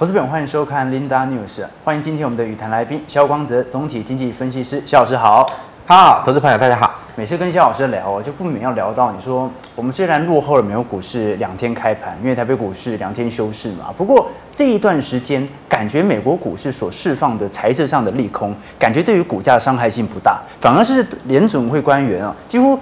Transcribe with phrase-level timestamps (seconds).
[0.00, 5.44] 投资朋友欢迎收看 Linda News，欢迎今天我们的语坛来宾肖光泽，总体经济分析师，肖老师好。
[5.84, 6.90] 好，投资朋友大家好。
[7.16, 13.92] 每次跟肖老师聊，就不免要聊到你说，我们虽然落后了美国股市两天开盘，因为台北股市两天休市嘛。
[13.94, 15.46] 不过这一段时间，
[15.80, 22.78] 感觉美国股市所释放的财政上的利空，感觉对于股价伤害性不大，反而是联准会官员啊，几乎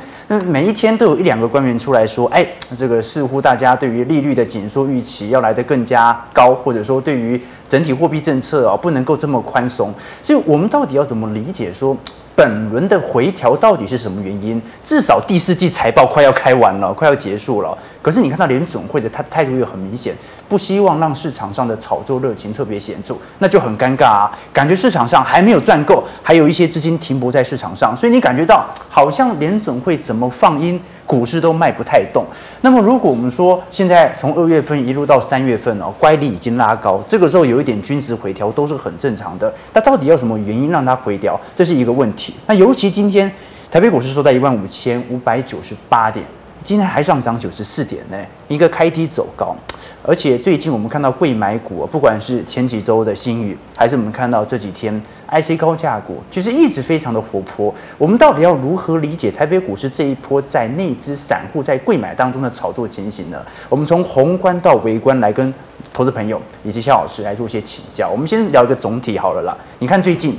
[0.47, 2.45] 每一天都有一两个官员出来说，哎，
[2.77, 9.95] 这个似乎大家对于利率的紧缩预期要来得更加高，或者说对于整体货币政策啊不能够这么宽松。
[10.21, 11.97] 所以我们到底要怎么理解说？
[12.39, 14.63] 本轮的回调到底是什么原因？
[14.81, 17.77] 至少第四季财报快要开完了，快要结束了。
[18.01, 20.15] 可是你看到联总会的他态度又很明显，
[20.49, 24.39] 不希望让市场上的炒作热情特别显著，那就很尴尬啊！
[24.53, 32.25] 感觉市场上还没有赚够，还有一些资金停泊在市场上，所以你感觉到好像联总会怎么放音，股市都卖不太动。
[32.61, 39.53] 那么如果我们说现在从二月份一路到三月份哦，乖离已经拉高，这个时候有一点均值回调都是很正常的。
[39.73, 41.41] 那到底要什么原因让它回调？
[41.57, 42.35] 这是一个问题。
[42.47, 43.33] 那尤其今天
[43.71, 46.25] 台北股市收在一万五千五百九十八点，
[46.63, 48.17] 今天还上涨九十四点呢，
[48.49, 49.57] 一个开低走高。
[50.03, 57.75] 而且最近我们看到贵买股，不管是前几周的新宇，还是我们看到这几天 IC 高价股，其实一直非常的活泼。
[57.99, 63.45] 我们到底要如何理解台北股市这一波在内资散户在贵买当中的炒作情形呢？
[63.69, 65.53] 我们从宏观到微观来跟
[65.93, 68.09] 投资朋友以及萧老师来做一些请教。
[68.09, 69.57] 我们先聊一个总体好了啦。
[69.79, 70.39] 你看最近。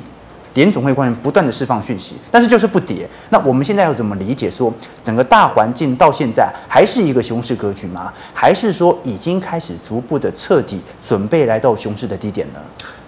[0.59, 3.07] 联总会官员不断的释放讯息，但是就是不跌。
[3.29, 8.11] 那我们现在要怎么理解说整个大环境到现在还是一个熊市格局吗？
[8.33, 12.59] 还是说已经开始逐步的彻底准备来到熊市的低点呢？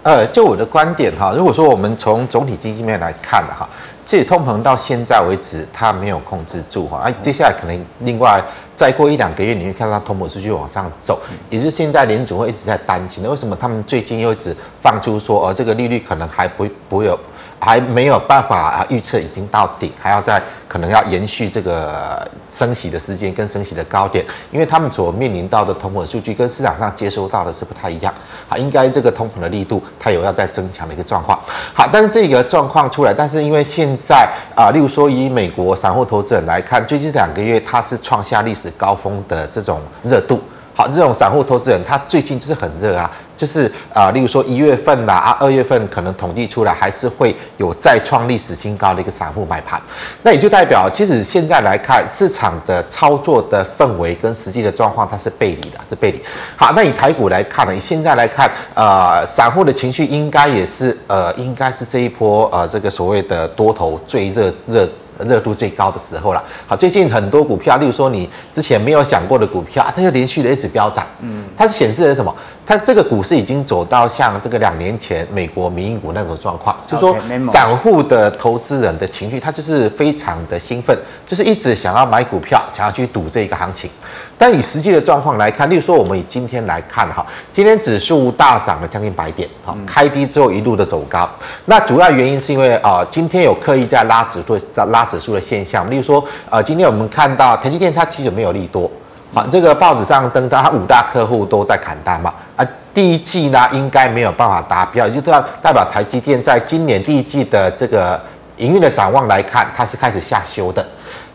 [0.02, 3.68] 呃，就我的观点哈，如果说我们从总体经济面来看的哈，
[4.06, 8.42] 这通膨到现在为止它没有控制住哈，而接下来可能另外
[8.74, 17.18] 再过一两个月你会看到通膨数据往上走，也就是现在联准会一直在担心的，为什么他们最近又一直放出说哦这个利率可能还不不会有。
[17.64, 28.12] 还没有办法啊，预测已经到顶，还要在可能要延续这个升息的时间跟升息的高点，因为他们所面临到的通膨数据跟市场上接收到的是不太一样。
[28.48, 31.38] 好，应该这个通膨的力度它有要再增强的一个状况。
[31.72, 40.42] 好，但是这个状况出来，但是因为现在啊，例如说以美国散户投资人来看，最近两个月它是创下历史高峰的这种热度。
[40.74, 43.08] 好，这种散户投资人他最近就是很热啊。
[43.42, 49.82] 就是啊、例如说一月份呐啊，二月份可能统计出来还是会有再创历史新高的一个散户买盘，
[50.22, 56.22] 那也就代表，其实现在来看市场的操作的氛围跟实际的状况，它是背离的，是背离。
[56.56, 64.88] 好，那以台股来看呢，以现在来看，呃，散户的情绪应该也是呃，应该是这一波呃这个所谓的多头最热热
[65.26, 66.42] 热度最高的时候了。
[66.66, 72.34] 好，最近很多股票，例如说你之前没有想过的股票，它就连续的一直飙涨，嗯，它是显示的什么？
[72.64, 77.16] 它这个股市已经走到像这个两年前美国民营股那种状况，就是说
[77.50, 80.96] 散户的投资人的情绪，他就是非常的兴奋，
[81.26, 83.90] 就是一直想要买股票，想要去赌这个行情。
[84.36, 91.28] 但以实际的状况来看，例如说我们以今天来看哈，今天指数大涨了将近百点，哈，开低之后一路的走高。
[91.66, 94.58] 那主要原因是因为啊，今天有刻意在拉指数、
[94.90, 98.90] 拉指数的现象，例如说呃，今天我们看到台积电它其实没有利多。
[99.34, 108.20] 好，这个报纸上登到，它五大客户都在砍单嘛，啊，第一季呢应该没有办法达标，也就代代表台积电在今年第一季的这个
[108.56, 110.86] 营运的展望来看，它是开始下修的。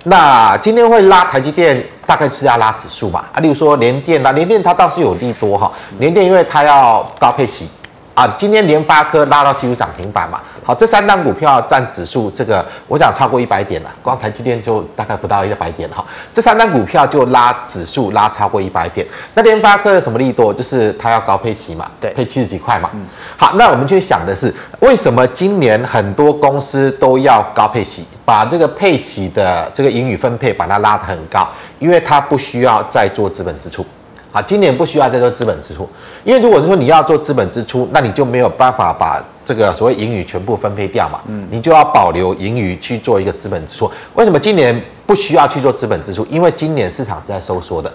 [0.04, 7.68] 那今天会拉台积电，大概是要拉指数嘛，啊，例如说联电啊，联电它倒是有利多哈，联电因为它要高配息。
[8.16, 10.40] 啊，今天联发科拉到几乎涨停板嘛。
[10.64, 13.90] 好，这三档股票占指数，这个我想超过一百点了。
[14.02, 16.04] 光台积电就大概不到一百点哈。
[16.34, 19.06] 这三档股票就拉指数拉超过一百点。
[19.36, 20.52] 那联发科有什么利多？
[20.52, 22.90] 就是它要高配息嘛，对，配七十几块嘛。
[22.96, 23.06] 嗯。
[23.38, 31.48] 好，那我们就想的是，为什么今年很多公司都要高配息，把这个配息的这个盈余分配把它拉得很高？
[31.80, 33.86] 因为它不需要再做资本支出。
[34.34, 35.90] 啊，今年不需要再做资本支出，
[36.26, 43.90] 因为如果说你要做资本支出，那你就没有办法把这个所谓盈余全部分配掉嘛，嗯，你就要保留盈余去做一个资本支出。
[44.16, 44.80] 为什么今年？
[45.08, 47.92] 不需要去做资本支出，因为今年市场是在收缩的。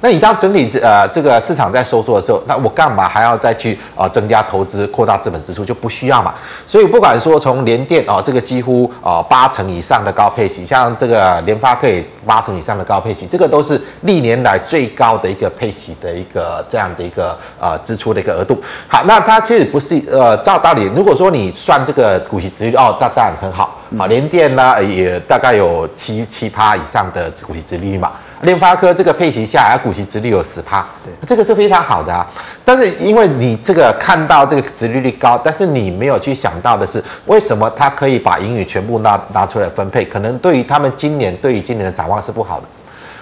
[0.00, 5.64] 那你当整体呃这个市场在收缩的时候，那我干嘛还要再去呃增加投资、扩大资本支出？
[5.64, 6.34] 就不需要嘛。
[6.66, 18.60] 所以不管说从联电哦，这个几乎呃八成以上的高配息，像这个联发科也八成以上的高配息，这个都是历年来最高的一个配息的一个这样的一个呃支出的一个额度。
[18.88, 23.75] 好，那它其实不是呃照道理，如果说你算这个股息值率哦，当然很好。
[23.96, 28.12] 好，联电呢也大概有七七趴以上的股息殖利率嘛。
[28.42, 32.26] 联发科这个配息下来，股息殖利率有十趴，对，这个是非常好的啊。
[32.64, 40.04] 但是因为你这个看到这个殖利率高，但是你没有去想到的是，为什么它可以把盈余全部拿拿出来分配？
[40.04, 42.66] 可能对于他们今年，对于今年的展望是不好的。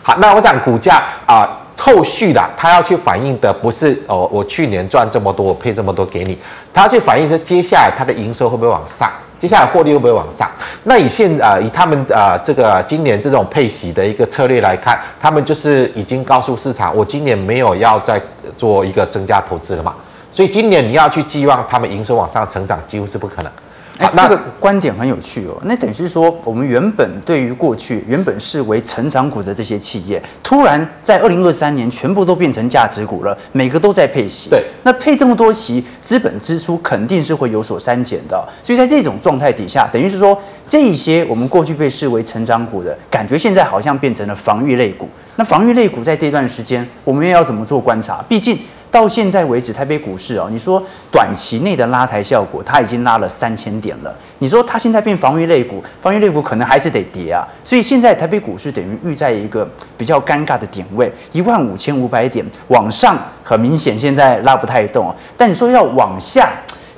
[0.03, 1.43] 好，那我讲股价啊。
[1.43, 6.39] 呃后续的，他要去反映的不是哦，我去年赚这么多，我配这么多给你，
[6.73, 9.11] 他要去反映的接下来它的营收会不会往上，
[9.45, 10.49] 接下来获利会不会往上？
[10.85, 18.19] 那以现啊、以他们啊、这个今年这种配息的一个策略来看，他们就是已经告诉市场，我今年没有要再
[18.57, 19.95] 做一个增加投资了嘛，
[20.33, 23.53] 所以今年你要去寄望他们营收往上成长，几乎是不可能。
[23.99, 25.57] 哎，这个观点很有趣哦。
[25.63, 34.51] 那等于是说，我们原本对于过去原本视为成长股的这些企业，突然在二零二三年全部都变成价值股了，每个都在配息。
[34.51, 38.45] 对，那配这么多息，资本支出肯定是会有所删减的。
[38.65, 40.37] 所以在这种状态底下，等于是说，
[40.67, 45.09] 这一些我们过去被视为成长股的感觉，现在好像变成了防御类股。
[45.37, 48.25] 那防御类股在这段时间，我们又要怎么做观察？
[48.29, 48.59] 毕竟。
[48.95, 50.81] 到现在为止，台北股市哦，你说
[51.11, 54.15] 短期内的拉抬效果，它已经拉了三千点了。
[54.39, 57.45] 你说它现在变防御类股，防御类股可能还是得跌啊。
[57.65, 59.69] 所以现在台北股市等于遇在一个
[59.99, 65.13] 比较尴尬的点位，一万五千五百点往上，很明显现在拉不太动。
[65.37, 66.53] 但你说要往下，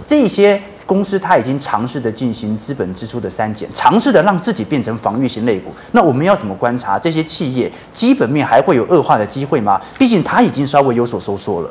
[0.05, 0.61] 这些。
[0.85, 5.73] 公司它已经尝试的进行资本支出的删减，尝试的让自己变成防御型类股。
[5.91, 9.81] 那我们要怎么观察这些企业基本面还会有恶化的机会吗？
[9.99, 11.71] 毕竟它已经稍微有所收缩了。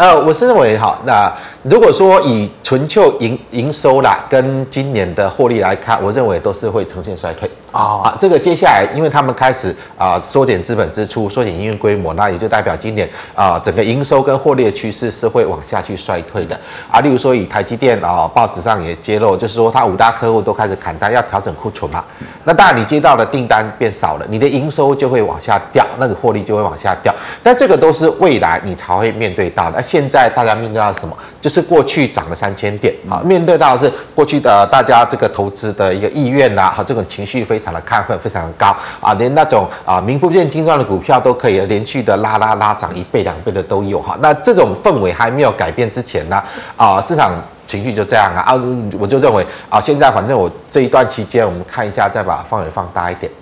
[0.00, 1.30] 呃，我是认为哈，那
[1.62, 7.50] 如果说以纯就营营收啦，跟今年的获利来看，我认为都是会呈现衰退。
[7.70, 16.58] 哦、啊，这个接下来，因为他们开始啊缩减资本支出，缩减营运规模，那也就代表今年啊整个营收跟获利的趋势是会往下去衰退的
[16.90, 17.00] 啊。
[17.00, 22.02] 例如说，以台积电啊，报纸上也揭露，就是说它五大客户都开始砍单，要调整库存嘛。
[22.44, 27.14] 那当然，你接到的订单变少了，你的营收就会往下掉，那个获利就会往下掉。
[27.42, 29.76] 但这个都是未来你才会面对到的。
[29.76, 31.14] 那现在大家面对到什么？
[31.40, 44.18] 就是过去涨了三千点啊，面对到的是过去的大家这个投资的一个意愿呐，和这种情绪非常的亢奋，非常的高啊，连那种啊名不见经传的股票都可以连续的拉拉拉涨一倍两倍的都有哈。
[44.20, 46.42] 那这种氛围还没有改变之前呢，
[46.76, 47.32] 啊市场
[47.66, 48.54] 情绪就这样啊啊，
[48.98, 53.32] 我就认为啊现在反正我这一段期间我们看一下，再把范围放大一点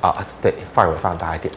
[0.00, 0.12] 啊，
[0.42, 1.54] 对，范围放大一点。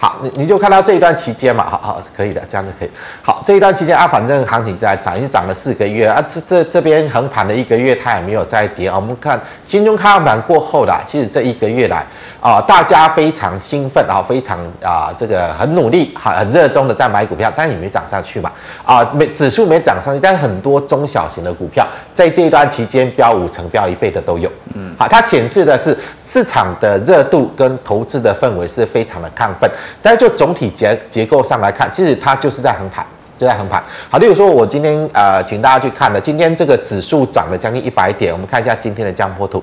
[0.00, 2.90] 好，你你就看到这一段期间嘛，好好可以的，这样就可以。
[3.20, 8.94] 好，这一段期间啊，反正行情在涨，已经涨了四个月啊，这这这边横盘了一个月，它也没有再跌啊。
[8.94, 12.06] 我们看新中开盘过后的，其实这一个月来
[12.40, 18.52] 啊，大家非常兴奋啊，非常啊，这个很努力，很很热衷的在买股票，但也没涨上去嘛
[18.84, 24.48] 啊，没指数没涨上去，但是很多中小型的股票在这一段期间飙五成、飙一倍的都有。
[24.74, 29.68] 嗯，好，它显示的是市场的热度跟投资的氛围是非常的亢奋。
[30.00, 33.04] 但是就总体结结构上来看，其实它就是在横盘，
[33.36, 33.82] 就在横盘。
[34.08, 39.62] 好，例如说，我今天呃，请大家去看的，今天这个指数涨了将近一百点，我们看一下今天的江波图。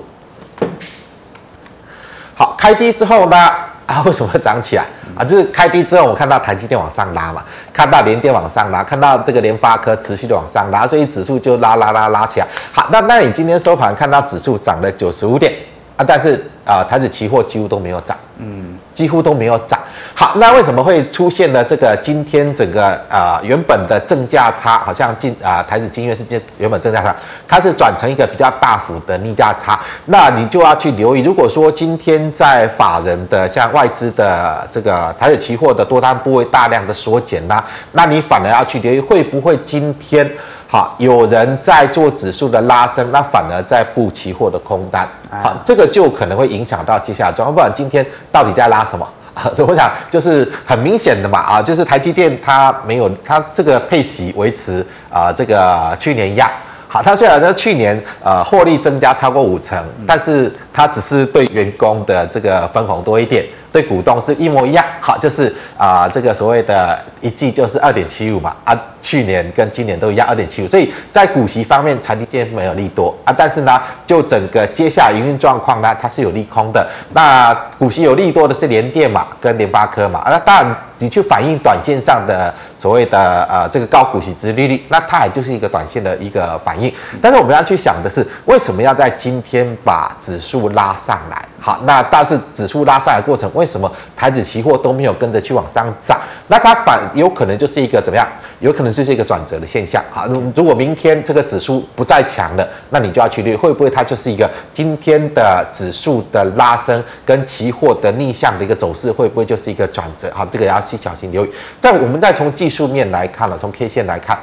[2.38, 3.36] 好，开低之后呢，
[3.86, 4.84] 啊，为什么会涨起来
[5.16, 5.24] 啊？
[5.24, 7.42] 就是开低之后，我看到台积电往上拉嘛，
[7.72, 12.46] 看到联电往上拉，看到这个联发科持续的往上拉，所以指数就拉拉拉拉起来。
[12.72, 15.50] 好，那那你今天收盘看到指数涨了九十五点
[15.96, 19.78] 啊，但是啊，台指期货几乎都没有涨，嗯，几乎都没有涨。
[20.14, 27.14] 好，那为什么会出现呢这个今天整个、呃、原本的正价差，好像进啊、呃、台指今月是这原本正价差，
[27.46, 40.26] 它是转成一个比较大幅的逆价差，那你就要去留意，如果说今天在法人的像外资的这个台指期货的多单部位大量的缩减呢，那你反而要去留意会不会今天
[40.68, 49.06] 好有人在做指数的拉升，那反而在布期货的空单，好，这个就可能会影响到接下来状况，不然今天到底在拉什么？
[49.68, 56.50] 我想就是很明显的嘛，啊，就是台积电它没有它这个配息维持啊，这个去年一样。
[56.88, 63.44] 好，它虽然说去年呃获利增加超过五成，但是它只是对员工的这个分红多一点。
[63.76, 76.88] 对股东是一模一样，好，就是啊、呃，这个所谓的一季就是二点七五嘛，啊，去年跟今年都一样二点七五，所以在股息方面，台积电没有利多啊，但是呢，就整个接下来营运状况呢，它是有利空的。
[77.12, 86.92] 那股息有利多的是联电嘛，跟联发科嘛，啊，那当然你去反映短线上的所谓的呃这个高股息值利率，那它也就是一个短线的一个反应。
[87.20, 91.44] 但是我们要去想的是，为什么要在今天把指数拉上来？
[91.58, 96.18] 好，那但是指数拉上来过程，为什么台指期货都没有跟着去往上涨？
[96.46, 98.26] 那它反有可能就是一个怎么样？
[98.60, 100.02] 有可能就是一个转折的现象。
[100.10, 110.30] 好，如果明天这个指数不再强了，那你就要去虑会不会它就是一个今天的指数的拉升跟期货的逆向的一个走势，会不会就是一个转折？
[110.32, 111.50] 好，这个要去小心留意。
[111.80, 114.38] 再我们再从技术面来看了，从 K 线来看。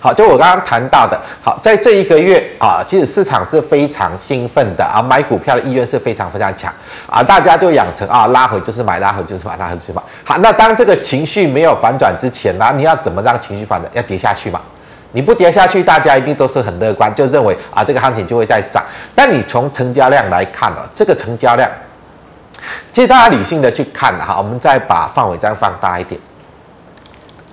[0.00, 6.72] 好，就我刚刚谈到的，好，在这一个月啊，其实市场是非常兴奋的啊，买股票的意愿是非常非常强
[7.08, 10.02] 啊，大家就养成啊，拉回就是买，拉回就是买，拉回就是买。
[10.24, 13.88] 好，那当这个情绪没有反转之前呢，你要怎么让情绪反转？
[13.94, 14.60] 要跌下去嘛？
[15.12, 18.84] 你不跌下去，大家一定都是很乐观，就认为啊，这个行情就会再涨。
[19.14, 21.68] 但你从成交量来看哦，这个成交量，
[22.92, 26.20] 其实大家理性的去看哈，我们再把范围再放大一点，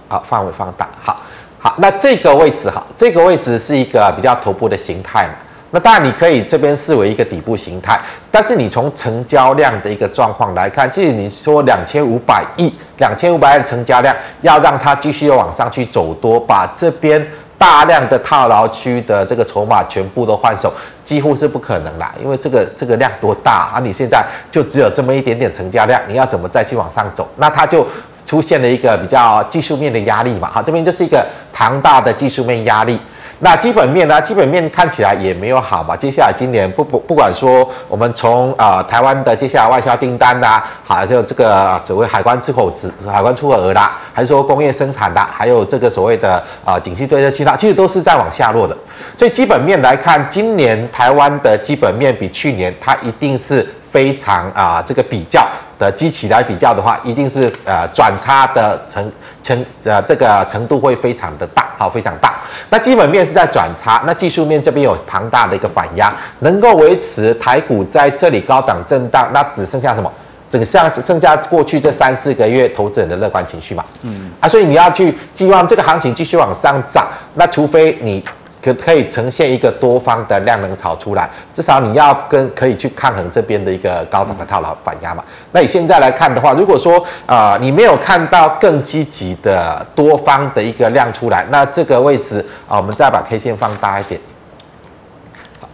[0.08, 1.22] 好，范围放大，好。
[1.58, 5.34] 好，那这个位置哈，这个位置是一个比较头部的形态嘛。
[5.72, 8.00] 那当然你可以这边视为一个底部形态，
[8.30, 17.20] 但是你从成交量的一个状况来看，其实你说两千五百亿、两千五百亿的成交量，要让它继续往上去走多，把这边
[17.65, 20.72] 大量的套牢区的这个筹码全部都换手，
[21.03, 22.13] 几乎是不可能啦。
[22.22, 23.79] 因为这个这个量多大啊？
[23.81, 27.27] 你现在就只有这么一点点成交量，你要怎么再去往上走？
[27.38, 27.88] 那它就。
[28.25, 33.00] 出现了一个比较技术面的压力嘛，好，这边就是一个庞大的技术面压力。
[33.39, 34.22] 那基本面呢？
[34.22, 35.96] 基本面看起来也没有好嘛。
[35.96, 48.75] 接下来今年不不不管说我们从呃台湾的接下来外销订单呐，好，就这个所谓海关出口值、海关出口额啦，还是说工业生产的，还有这个所谓的呃景气对策其他，其实都是在往下落的。
[49.18, 55.46] 所以基本面来看，今年台湾的基本面比去年它一定是非常啊、这个比较。
[55.77, 59.12] 的基期来比较的话，一定是呃转差的程
[59.44, 62.36] 程呃这个程度会非常的大，好，非常大。
[62.70, 70.12] 那基本面是在转差，那技术面这边有庞大的一个反压，能够维持台股在这里高档震荡，那只剩下什么？
[70.50, 73.84] 整个剩剩下过去这三四个月投资人的乐观情绪嘛。
[74.03, 78.24] 嗯啊，所以你要去寄望这个行情继续往上涨，那除非你。
[78.65, 85.24] 可可以呈现一个多方的量能潮出来，至少你要跟可以去抗衡这边的一个高档的套牢反压嘛。
[85.51, 94.19] 那你现在来看的话，如果说啊、你没有看到更积极的多方的一个量出来，那这个位置啊，我们再把 K 线放大一点，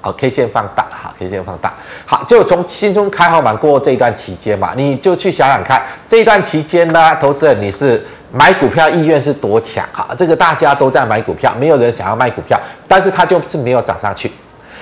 [0.01, 1.74] 好，K 线放大，好，K 线放大，
[2.05, 8.05] 好，就从新春开红盘过后这一段期间嘛，你就去想想看，这一段期间呢，投资人你是。
[8.31, 14.31] 买股票意愿是多强哈，这个大家都在买股票，没有人想要卖股票，但是它就是没有涨上去。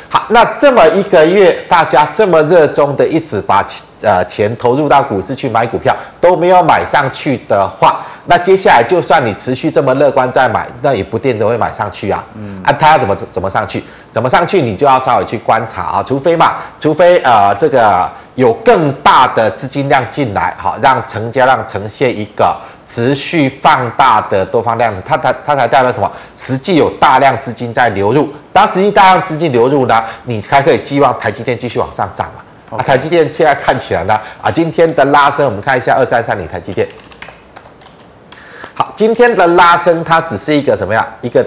[0.07, 3.65] 好，那这么一个月，大家这么热衷的一直把
[4.01, 12.23] 呃钱投入到股市去买股票，都没有买上去的话，那接下来就算你持续这么乐观再买，那也不见得会买上去啊。
[12.35, 13.83] 嗯，啊，它要怎么怎么上去？
[14.11, 14.61] 怎么上去？
[14.61, 22.55] 你就要稍微去观察啊，除非嘛，除非呃这个有更大的资金量进来，好，让成交量呈现一个。
[22.89, 26.11] 持续放大的多方量子，它它它才代表什么？
[26.35, 28.33] 实际有大量资金在流入。
[28.51, 36.87] 当实际大量资金流入呢，你才可以寄望台积电继续往上涨嘛台积电现在看起来呢，啊，今天的拉升，我们看一下二三三零台积电。
[38.73, 41.05] 好，今天的拉升它只是一个什么样？
[41.21, 41.45] 一个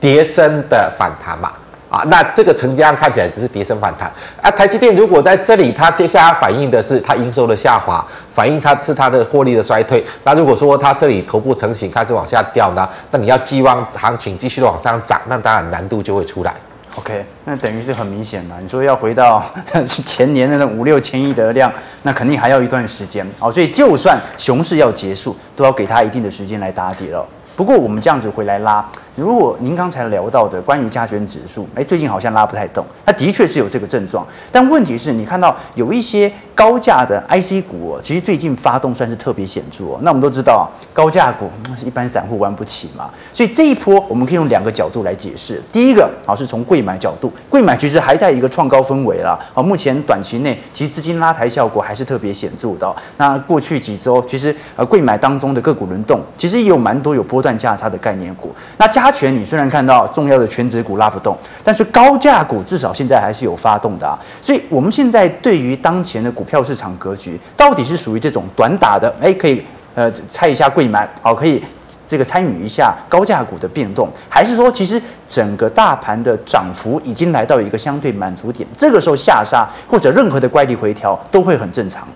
[0.00, 1.52] 跌升的反弹嘛？
[1.96, 4.12] 啊，那这个成交量看起来只是跌升反弹
[4.42, 4.50] 啊。
[4.50, 10.04] 台积电如果在这里，它接下来反映的是它营收的下滑，反映它是它的获利的衰退。
[10.22, 16.54] 那如果说它这里头部成型开始往下掉呢，那你要寄望行情继续往上涨，那当然难度就会出来。
[16.96, 18.56] OK，那等于是很明显嘛。
[18.60, 19.42] 你说要回到
[19.86, 21.72] 前年的那五六千亿的量，
[22.02, 23.26] 那肯定还要一段时间。
[23.38, 27.26] 好，所以就算熊市要结束，都要给它一定的时间来打底了。
[27.56, 28.86] 不过我们这样子回来拉。
[29.16, 34.26] 如果您刚才聊到的关于加权指数，哎，最近好像拉不太动，它的确是有这个症状。
[34.52, 39.98] 但问题是你看到有一些高价的 IC 股哦，其实最近发动算是特别显著哦。
[40.02, 41.48] 那我们都知道，高价股
[41.82, 45.62] 一般散户玩不起嘛，所以这一波我们可以用两个角度来解释。
[45.72, 49.38] 第一个啊，是从柜买角度，柜买其实还在一个创高氛围啦。
[49.54, 52.94] 啊，目前短期内其实资金拉抬效果还是特别显著的。
[53.16, 58.52] 那过去几周其实呃柜买当中的个股轮动，其实也有蛮多有波段价差的概念股。
[58.76, 64.18] 那加权你虽然看到重要的权值股拉不动，但是高价股至少现在还是有发动的啊。
[64.42, 71.62] 所以我们现在对于当前的股票市场格局，到底是属于这种短打的，诶，可以呃猜一下柜买，好，可以
[72.04, 82.06] 这个参与一下高价股的变动，还是说其实整个大盘的涨幅已经来到一个相对满足点，这个时候下杀或者任何的乖离回调都会很正常。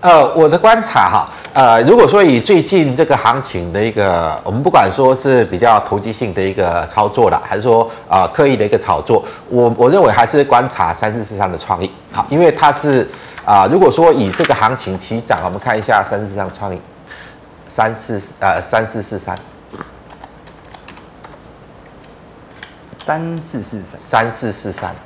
[0.00, 11.90] 呃，我的观察哈，呃，如果说以最近这个行情的一个，我们不管说是比较投机性的一个操作了，还是说啊、呃、刻意的一个炒作，我我认为还是观察三四四三的创意。
[12.10, 13.06] 好，因为它是
[13.44, 16.80] 啊、呃，如果说以这个行情起涨，我们看一下三四四三创意，
[17.68, 19.36] 三四呃三四四三，
[23.04, 24.96] 三四四三，三四四三。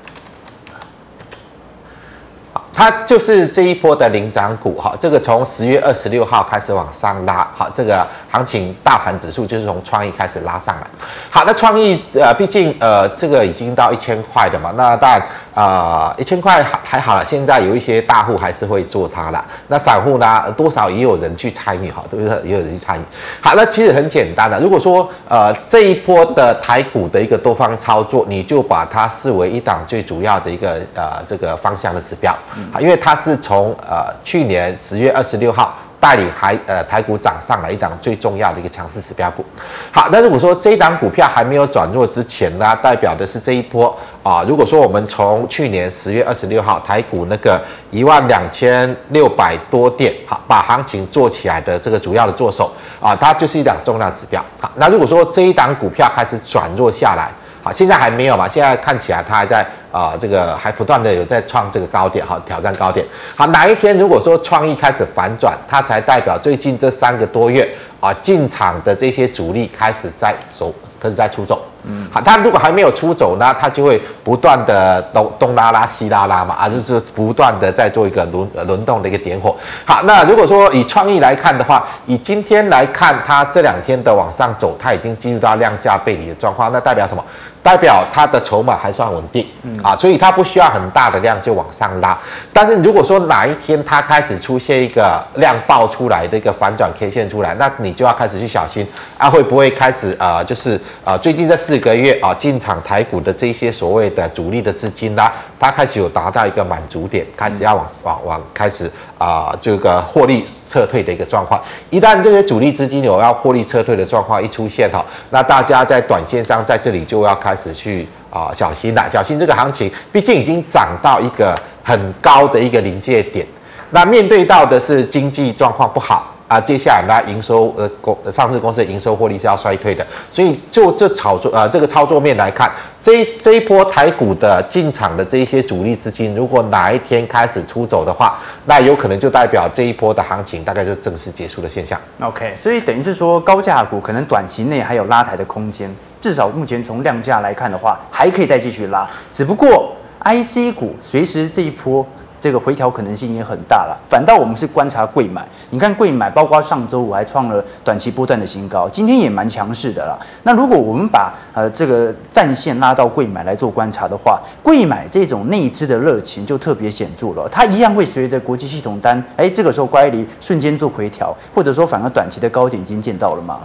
[2.77, 10.87] 它就是这一波的领涨股哈，这个从十月二十六号开始往上拉，好，这个行情大盘指数就是从创意开始拉上来。
[11.31, 15.23] 好，那创意呃，毕竟呃，这个已经到一千块的嘛，那当然
[15.57, 19.43] 啊，一千块还还好了，现在有一些大户还是会做它了。
[19.69, 22.39] 那散户呢，多少也有人去参与哈，对不对？
[22.45, 23.03] 也有人去参与。
[23.41, 32.37] 好，那其实很简单的，如果说呃这一波的台股的一个多方操作，你就把它视为一档最主要的一个呃这个方向的指标，
[32.71, 35.75] 好，因为它是从呃去年十月二十六号。
[35.99, 39.45] 带领台呃台股涨上来一档最重要的一个强势指标股，
[39.91, 44.45] 好，那如果说这一档股票还没有转弱之前呢，代表的是这一波啊。
[44.47, 47.61] 如果说我们从去年十月二十六号台股那个
[47.91, 54.45] 一万两千六百多点，好，把行情做起来的这个主要的做手啊，它就是一档重要指标。
[54.61, 57.31] 好，那如果说这一档股票开始转弱下来。
[57.67, 58.47] 啊，现在还没有嘛？
[58.47, 63.05] 现在看起来它还在啊、这个还不断的有在创这个高点，哈，挑战高点。
[63.35, 67.69] 好，哪一天如果说创意开始反转，它才代表最近这三个多月
[67.99, 71.61] 啊进场的这些主力开始在走，开始在出走。
[71.89, 79.55] 嗯，好，他如果还没有出走呢，他就会不断的东东拉拉西拉拉嘛，啊，就是不断的在做一个轮轮动的一个点火。
[79.85, 87.25] 好，那如果说以创意来看的话，以今天来看，它这两天的往上走，它已经进入到量价背离的状况，那代表什么？
[87.63, 92.17] 代表它的筹码还算稳定，嗯啊，所以它不需要很大的量就往上拉。
[92.53, 98.87] 但是如果说哪一天它开始出现一个量爆出来的一个反转 K 线出来，那你就要开始去小心
[99.19, 108.87] 啊，会不会开始啊、呃，就是啊、呃，最近这四个月啊，进场台股的这些所谓的主力的资金啦，它开始有达到一个满足点，开始要往往往开始
[109.19, 111.61] 啊、呃，这个获利撤退的一个状况。
[111.91, 123.47] 一旦这些主力资金有要获利撤退的状况一出现哈，那大家在短线上在这里就要开始去啊小心了，小心这个行情，毕竟已经涨到一个很高的一个临界点，
[123.91, 126.33] 那面对到的是经济状况不好。
[126.49, 132.71] 啊，接下来呢，营收呃公上市公司的营收获利是要衰退的，所以就这炒作呃这个操作面来看，
[133.03, 142.01] 这一这一波台股的进场的这一些主力资金，如果哪一天开始出走的话，那有可能就代表这一波的行情大概就正式结束的现象。
[142.21, 152.07] OK，所以等于是说高价股可能短期内还有拉抬的空间，至少目前从量价来看的话，还可以再继续拉，只不过 IC 股随时这一波。
[152.41, 155.47] 这个回调可能性也很大了，反倒我们是观察贵买。
[155.71, 160.19] 你看贵买，包括上周五还创了短期波段的新高，今天也蛮强势的啦。
[160.43, 167.49] 那如果我们把呃这个战线拉到贵买来做观察的话，贵买这种内资的热情就特别显著了。
[167.51, 173.59] 它一样会随着国际系统单，哎，这个时候乖离瞬间做回调，或者说反而短期的高点已经见到了吗？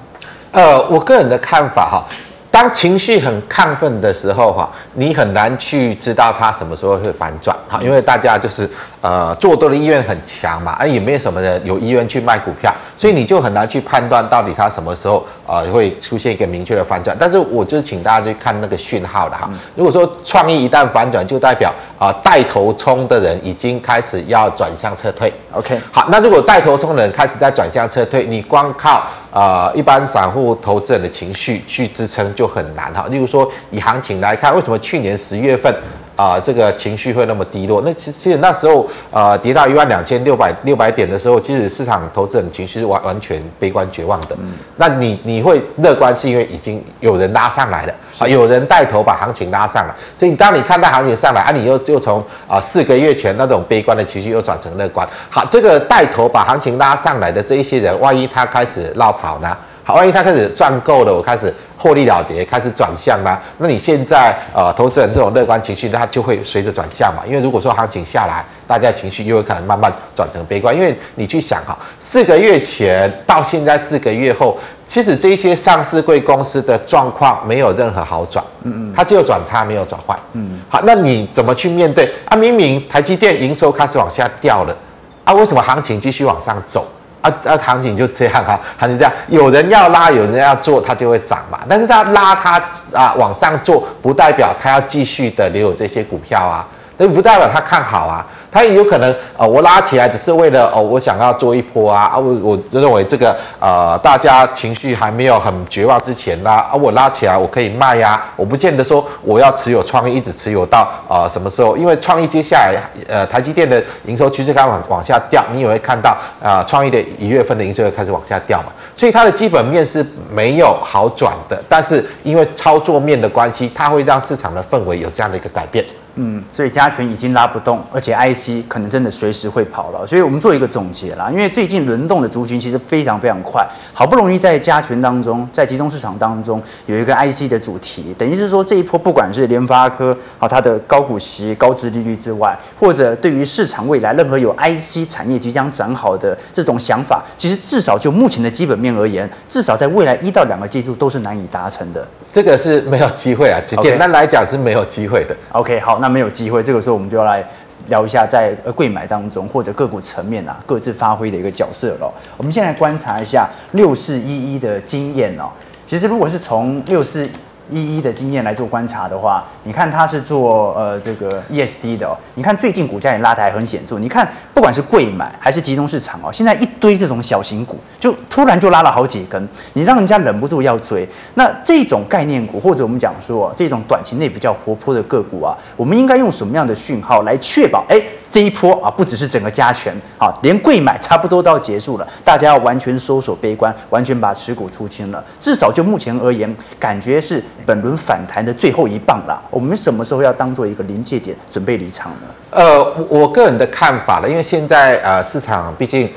[0.52, 2.04] 呃，我个人的看法哈。
[2.52, 17.16] 当情绪很亢奋的时候，哈，你很难去知道它什么时候会反转，哈，因为大家就是呃做多的意愿很强嘛，而也没有什么人有意愿去卖股票，所以你就很难去判断到底它什么时候呃会出现一个明确的反转。
[17.20, 25.34] 但是我就是请大家去看那个讯号的哈，如果说创意一旦反转，就代表啊带头冲的人已经开始要转向撤退。
[25.52, 32.22] OK，好，那如果带头冲的人开始在转向撤退，你光靠呃一般散户投资人的情绪去支撑。
[32.34, 35.76] 就很难哈，例如说以行情来看，为什么去年十月份
[36.22, 37.82] 啊、呃、这个情绪会那么低落？
[37.84, 44.36] 那其实那时候呃跌到一万两千六百六百点的时候，其实市场投资人情绪是完完全悲观绝望的。
[44.40, 55.08] 嗯、那你你会乐观，是因为已经有人拉上来了啊，有人带头把行情拉上来，所以当你看到行情上来啊，你又又从啊四个月前那种悲观的情绪又转成乐观。
[55.32, 59.58] 好，这个带头把行情拉上来的这一些人，万一他开始绕跑呢？
[59.92, 61.54] 好，万一他开始赚够了，我开始。
[61.82, 63.42] 获利了结，开始转向啦。
[63.58, 67.24] 那你现在呃，投资人这种乐观情绪，它就会随着转向嘛。
[67.26, 70.76] 因为如果说行情下来，大家情绪又会可能慢慢转成悲观。
[70.76, 80.60] 因为你去想哈，四个月前到现在四个月后，其实这些上市贵公司的状况没有任何好转，嗯嗯，它只有转差没有转坏，嗯。
[80.70, 82.38] 好，那你怎么去面对啊？
[82.38, 84.78] 明明台积电营收开始往下掉了，
[85.24, 86.86] 啊，为什么行情继续往上走？
[87.22, 91.60] 啊啊，行情就这样啊，行情这样，有人要拉，有人要做，它就会涨嘛。
[91.70, 92.62] 但是它拉它
[92.94, 98.26] 啊往上做，不代表它要继续的留有这些股票啊，那不代表它看好啊。
[98.52, 112.76] 它也有可能呃，我拉起来只是为了哦，我想要做一波啊啊，我我认为这个呃，大家情绪还没有很绝望之前呢啊，我拉起来我可以卖呀、我不见得说我要持有创意一直持有到呃什么时候，因为创意接下来
[113.08, 118.66] 呃台积电的营收趋势开始往往下掉，你也会看到啊，创意的一月份的营收会开始往下掉嘛，
[118.98, 125.86] 所以它的基本面是没有好转的，但是因为操作面的关系，它会让市场的氛围有这样的一个改变。
[126.16, 131.30] 嗯，所以加权已经拉不动，而且 IC 可能真的随时会跑了，所以我们做一个总结啦。
[131.32, 152.06] 因为最近轮动的族群其实非常非常快，好不容易在加权当中，在集中市场当中有一个 IC 的主题，等于是说这一波不管是联发科啊，它的高股息、高殖利率之外，或者对于市场未来任何有 IC 产业即将转好的这种想法，其实至少就目前的基本面而言，至少在未来一到两个季度都是难以达成的。
[152.34, 155.36] 这个是没有机会啊，只简单来讲是没有机会的。
[155.52, 156.00] OK，好。
[156.00, 157.44] 那没有机会，这个时候我们就要来
[157.88, 162.12] 聊一下在呃柜买当中或者个股层面啊各自发挥的一个角色了。
[162.38, 165.50] 我们现在观察一下六四一一的经验哦。
[165.86, 167.28] 其实如果是从六四
[167.70, 172.16] 一一的经验来做观察的话，你看它是做呃这个 ESD 的哦。
[172.36, 174.00] 你看最近股价也拉抬很显著。
[174.00, 181.08] 你看不管是贵买还是集中市场哦，现在一堆这种小型股就突然就拉了好几根，你让人家忍不住要追。
[181.36, 187.86] 那这种概念股或者我们讲说这种短期内比较活泼的个股啊，我们应该用什么样的讯号来确保？
[187.90, 195.22] 哎，这一波啊不只是整个加权啊，连贵买差不多都要结束了，大家要完全收手悲观，完全把持股出清了。
[195.38, 197.44] 至少就目前而言，感觉是。
[197.64, 202.28] 本轮反弹的最后一棒了，我们什么时候要当做一个临界点，准备离场呢？
[202.50, 206.10] 呃，我个人的看法呢，因为现在呃市场毕竟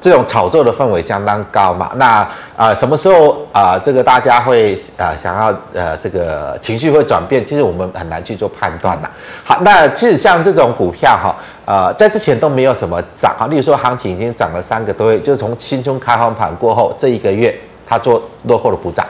[0.00, 9.10] 这种炒作的氛围相当高嘛，那啊、什么时候啊、呃、这个大家会啊、想要呃这个情绪会转变，其实我们很难去做判断呐。
[9.44, 11.36] 好，那其实像这种股票哈，
[11.66, 17.54] 呃在之前都没有什么涨哈，例如说行情已经涨了三个多月，就是从新春开放盘过后这一个月，
[17.86, 19.06] 它做落后的补涨。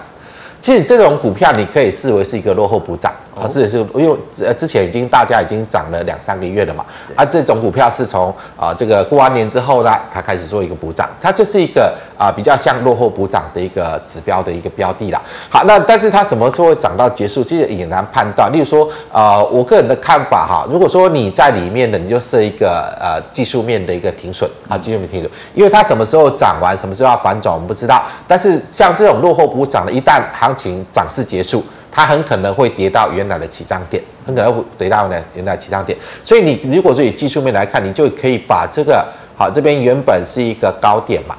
[0.61, 15.21] 其实这种股票你可以视为是一个落后补涨，啊，是是，因为呃之前已经大家已经涨了两三个月了嘛，啊，这种股票是从啊这个过完年之后呢，它开始做一个补涨，它就是一个啊比较像落后补涨的一个指标的一个标的啦。
[15.49, 18.53] 好，那但是它什么时候会涨到结束，其实也难判断。
[18.53, 28.03] 例如说，呃，我个人的看法哈，如果说你在里面的，你就设一个呃技术面的一个停损啊，技术面停损，因为它什么时候涨完，什么时候要反转，我们不知道。
[28.29, 35.99] 但是像这种落后补涨的，一旦行情涨势结束，它很可能会跌到原来的起涨点，很可能会跌到呢原来的起涨点。
[36.25, 41.37] 所以你如果说以技术面来看，你就可以把这个好，这边原本是一个高点嘛，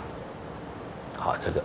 [1.18, 1.62] 好这个，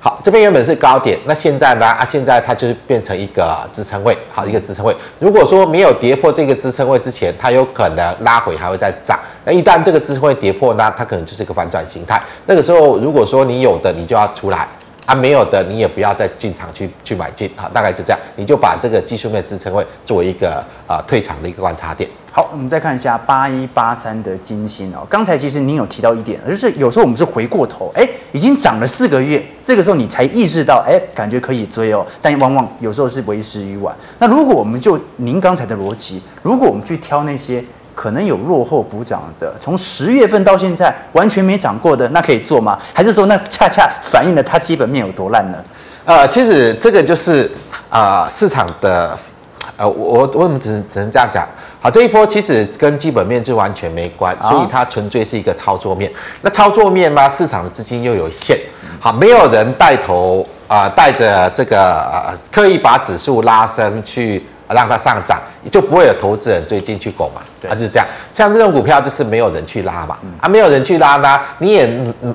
[0.00, 4.94] 好这边原本是高点，那现在呢啊现在它就是变成一个支撑位，好一个支撑位。
[5.18, 9.18] 如果说没有跌破这个支撑位之前，它有可能拉回还会再涨。
[9.44, 12.22] 那一旦这个支撑位跌破呢，它可能就是一个反转形态。
[12.46, 14.68] 那个时候如果说你有的，你就要出来。
[15.08, 22.10] 啊，没有的，你也不要再进场去去买进啊，大概就这样，你就把这个技术面支撑位作为一个啊、退场的一个观察点。
[22.30, 33.96] 好，我们再看一下八一八三的金星哦，刚才其实您有提到一点，就是有时候我们是回过头，哎，已经涨了四个月，这个时候你才意识到，哎，感觉可以追哦，但往往有时候是为时已晚。
[34.18, 37.64] 那如果我们就您刚才的逻辑，如果我们去挑那些。
[37.98, 42.78] 可能有落后补涨的，从十月份到现在完全没涨过的，那可以做吗？
[42.94, 45.58] 还是说那恰恰反映了它基本面有多烂呢？
[46.04, 47.50] 呃，其实这个就是
[47.90, 49.18] 啊、呃、市场的，
[49.76, 51.44] 呃，我我我们只只能这样讲。
[51.80, 56.08] 好，这一波其实跟基本面就完全没关，所以它纯粹是一个操作面。
[56.42, 58.56] 那操作面嘛，市场的资金又有限，
[59.00, 61.78] 好，没有人带头啊、呃，带着这个
[62.12, 67.40] 呃刻意把指数拉升去让它上涨，就不会有投资人最近去拱嘛。
[67.60, 68.06] 对，啊，就是这样。
[68.32, 71.88] 像这种股票就是没有人去拉嘛，啊，没有人去拉呢，你也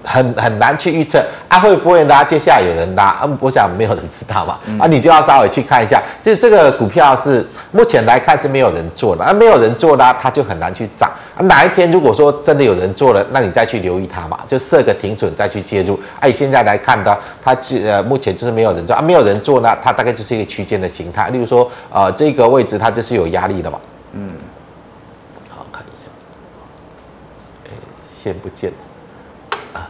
[0.03, 11.09] 很很难去预测啊会不会拉，接下来有人拉，啊，我想没有人知道嘛，啊，你就要稍微去看一下，就是这个股票是目前来看是没有人做的，啊，没有人做呢，它就很难去涨。
[11.36, 15.99] 啊，哪一天如果说真的有人做了，那你再去留意它嘛，就设个停损再去介入。
[16.19, 18.95] 哎，现在来看的，它呃目前就是没有人做。
[18.95, 21.29] 啊，没有人做呢，它大概就是一个区间的形态。
[21.29, 23.79] 例如说，呃，这个位置它就是有压力的嘛，
[24.13, 24.29] 嗯。
[28.23, 28.71] 见不见
[29.73, 29.89] 啊？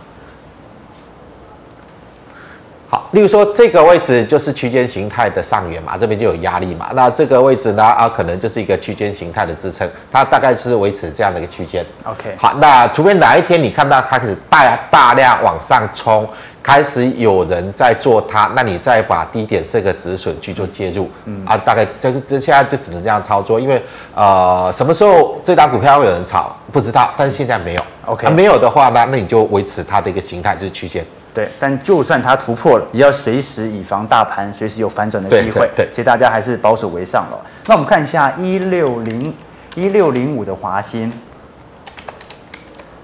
[2.89, 6.89] 好，例如说这个位置就是区间形态的上缘嘛，这边就有压力嘛。
[6.93, 11.85] 那这个位置呢啊，可能就是一个区间形态的支撑，它大概是维持这样的一个区间。
[12.03, 16.27] OK，好，那除非哪一天你看到它开始大大量往上冲，
[16.63, 23.83] 开始有人在做它，那你再把低点设个止损去做介入，嗯啊，大概这这现在就只能这样操作，因为
[24.15, 31.05] 呃什么时候这档股票会有人炒不知道，但是现在没有，OK，、啊、没有的话呢，那你就维持它的一个形态就是区间。
[31.33, 35.67] 对，但就算它突破了，也要随时以防大盘随时有反转的机会。
[35.75, 37.45] 对，对，对，所以大家还是保守为上了。
[37.65, 39.33] 那我们看一下一六零
[39.75, 41.11] 一六零五的华新，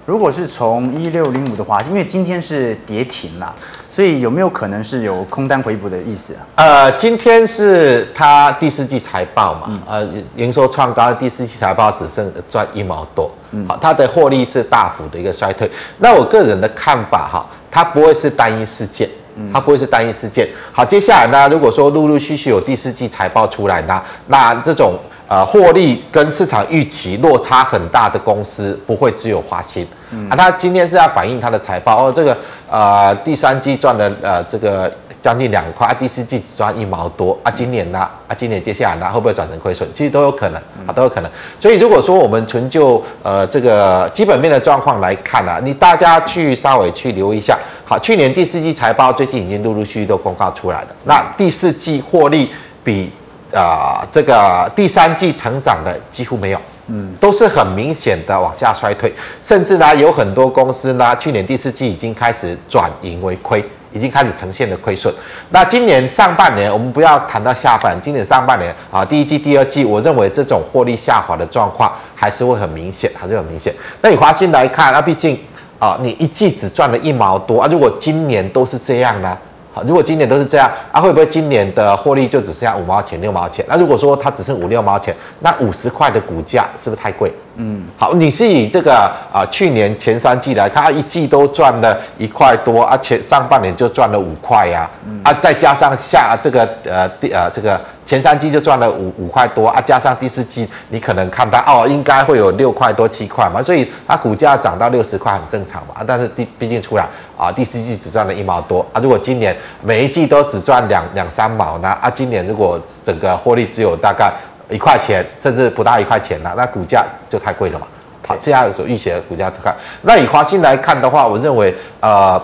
[0.10, 3.54] 如果是从一六零五的话，因为今天是跌停啦，
[3.91, 6.41] 所以有没有可能是有空单回补的意思啊？
[6.56, 15.69] 呃，今天是它第四季财报嘛，嗯、呃，营收创高，第四季财报只剩赚一毛多，嗯，好，它的获利是大幅的一个衰退。
[16.00, 17.45] 那我个人的看法哈。
[17.72, 19.08] 它不会是单一事件，
[19.54, 20.50] 它不会是单一事件。
[20.72, 24.98] 好，接下来呢，如果说陆陆续续有第四季财报出来呢，那这种
[25.29, 29.87] 呃获利跟市场预期落差很大的公司，不会只有华新。
[30.29, 32.37] 啊，他今天是要反映它的财报哦，这个
[32.69, 34.91] 呃第三季赚了呃这个。
[35.21, 39.85] 将近两块啊，第四季只赚一毛多啊，今年呢啊，今年接下来呢会不会转成亏损？
[39.93, 41.29] 其实都有可能啊，都有可能。
[41.59, 47.59] 所以如果说我们纯就呃这个基本面的状况来看啊，你大家去稍微去留意一下。
[47.83, 52.49] 好，去年第四季财报最近已经陆陆续续都公告出来了，那第四季获利
[52.81, 53.18] 比啊、
[53.51, 63.63] 呃、这个第三季成长的几乎没有，嗯，都是很明显的往下衰退，甚至呢有很多公司呢去年第四季已经开始转盈为亏。
[63.91, 65.12] 已经开始呈现了亏损。
[65.49, 73.73] 那今年上半年，我们不要谈到下半，今年上半年啊，第一季、第二季，我认为这种获利下滑的状况还是会很明显，还是很明显。
[74.03, 75.35] 那以华新来看，那毕竟
[75.79, 79.35] 啊，你一季只赚了一毛多啊，如果今年都是这样呢？
[79.79, 83.63] 好，如果今年都是这样啊，会不会今年的获利就只剩下五毛钱、六毛钱？
[83.69, 87.31] 那如果说它只剩五六毛钱，那五十块的股价是不是太贵？
[87.55, 88.93] 嗯，好，你是以这个
[89.31, 94.89] 啊、呃，去年前三季来看，它一季都赚了一块多，啊、前上半年就赚了五块呀，
[95.23, 97.79] 啊，再加上下这个呃第呃这个
[98.10, 114.34] 前三季就赚了五五块多啊，加上第四季，你可能看它哦，应该会有六块多七块嘛，所以它股价涨到六十块很正常嘛，啊，但是第毕竟出来啊，第四季只赚了一毛多啊，如果今年每一季都只赚两两三毛呢，啊，今年如果整个获利只有大概。
[114.72, 117.88] 一块钱甚至不到一块钱了，那股价就太贵了嘛。
[118.28, 122.39] 好，这样所预写的股价看，那以华兴来看的话，我认为呃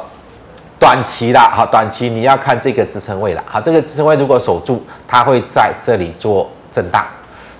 [0.79, 3.43] 短期啦，好，短期你要看这个支撑位了。
[3.45, 7.05] 好，这个支撑位如果守住，它会在这里做震荡。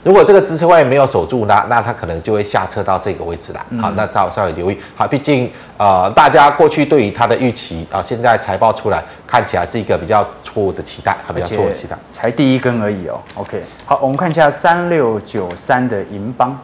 [0.04, 3.66] 如果这个支撑位没有守住呢，那它可能就会下撤到这个位置了。
[3.82, 4.78] 好，那稍稍微留意。
[4.96, 11.98] 好，毕竟呃，大家过去对于它的预期啊，现在财报出来看起来是一个比较错误的期待，比较错误的期待。
[12.14, 13.20] 才第一根而已哦。
[13.34, 16.56] OK，好，我们看一下三六九三的银邦。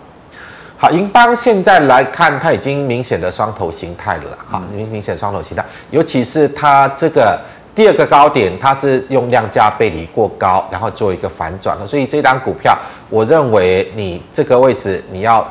[0.82, 4.36] 好，银邦现在来看，它已经明显的双头形态了。
[4.50, 7.40] 好，明明显双头形态，尤其是它这个。
[7.74, 12.78] 第二个高点，它是用量价背离过高，然后做一个反转了，所以这张股票，
[13.10, 15.48] 我认为你这个位置你要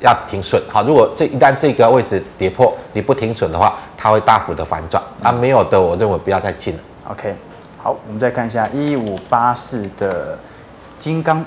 [0.00, 0.60] 要停损。
[0.68, 5.00] 好，如果这一旦这个位置跌破，你不停损的话，它会大幅的反转。
[5.22, 6.80] 啊，没有的，我认为不要再进了。
[7.10, 7.32] OK，
[7.80, 10.36] 好，我们再看一下一五八四的
[10.98, 11.44] 金刚，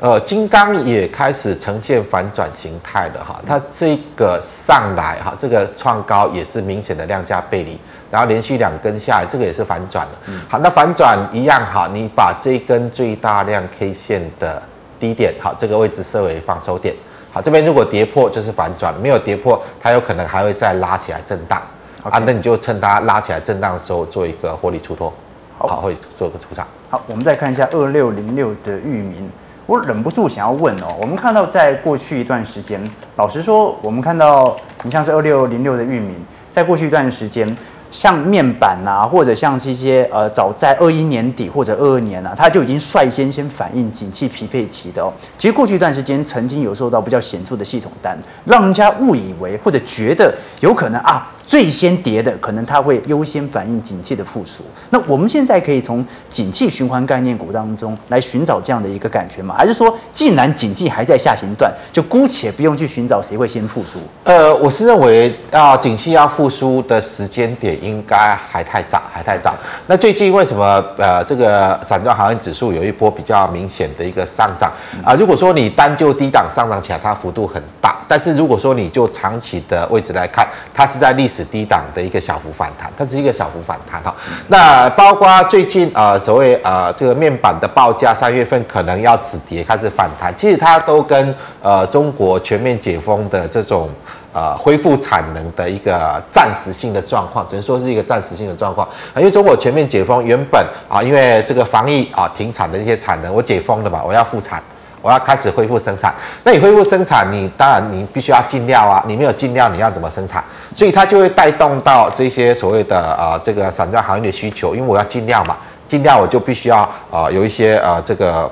[0.00, 7.78] 呃，金刚也开始呈现反转形态了哈，它这个上来哈，这个创高也是明显的量价背离。
[8.10, 10.12] 然后连续两根下来，这个也是反转了。
[10.48, 14.60] 好，那反转一样哈，你把这根最大量 K 线的
[14.98, 16.92] 低点，好，这个位置设为放收点。
[17.30, 21.62] 好，这边如果跌破就是反转，没有跌破，它有可能还会再拉起来震荡。
[22.02, 25.12] 啊，那你就趁它拉起来震荡的时候做一个获利出脱，
[25.58, 26.66] 好，会做一个出场。
[26.88, 29.30] 好，我们再看一下二六零六的裕民，
[29.70, 32.82] 我忍不住想要问哦，我们看到在过去一段时间，
[33.14, 36.12] 老实说，我们看到你像是二六零六的域名，
[36.50, 37.56] 在过去一段时间。
[37.92, 45.12] 像面板啊，或者像是一些呃，早在二一年底或者二二年啊，它就已经率先先反映景气匹配期的哦。
[45.36, 51.28] 其实过去一段时间曾经有受到比较显著的系统单，让人家误以为或者觉得有可能啊。
[51.50, 54.62] 最先跌的，可能它会优先反映景气的复苏。
[54.90, 59.56] 那我们现在可以从景气循环概念股当中来寻找这样的一个感觉吗？
[59.58, 63.98] 还是说，既然景气还在下行段，就姑且不用去寻找谁会先复苏？
[64.22, 68.16] 呃，我是认为啊，景气要复苏的时间点应该
[68.48, 69.52] 还太早，还太早。
[69.88, 70.64] 那最近为什么
[70.98, 74.70] 呃这个散装航运指数有一波比较明显的一个上涨
[75.04, 75.14] 啊？
[75.14, 81.39] 如果说你单就低档上涨起来，它幅度很大，但是如果说你就长期的位置来看，它是在历史。
[81.44, 84.14] 低档的一个小幅反弹，它只是一个小幅反弹哈。
[84.48, 93.88] 那包括最近啊、呃，所谓啊、呃、这个面板的报价，三月份可能要止跌开始反弹，其实它都跟呃中国全面解封的这种
[94.32, 98.88] 呃恢复产能的一个暂时性的状况，只能说是一个暂时性的状况。
[99.16, 104.62] 因为中国全面解封，原本啊，因为这个防疫啊停产的一些产能，我解封了嘛，我要复产，
[105.02, 106.14] 我要开始恢复生产。
[106.44, 110.42] 那你恢复生产，你当然你必须要进料啊，你没有进料，你要怎么生产？
[110.74, 115.56] 所以它就会带动到这些所谓的啊这个散装行业的需求，因为我要进料嘛，
[115.88, 116.78] 进料我就必须要
[117.10, 118.50] 啊有一些呃这个。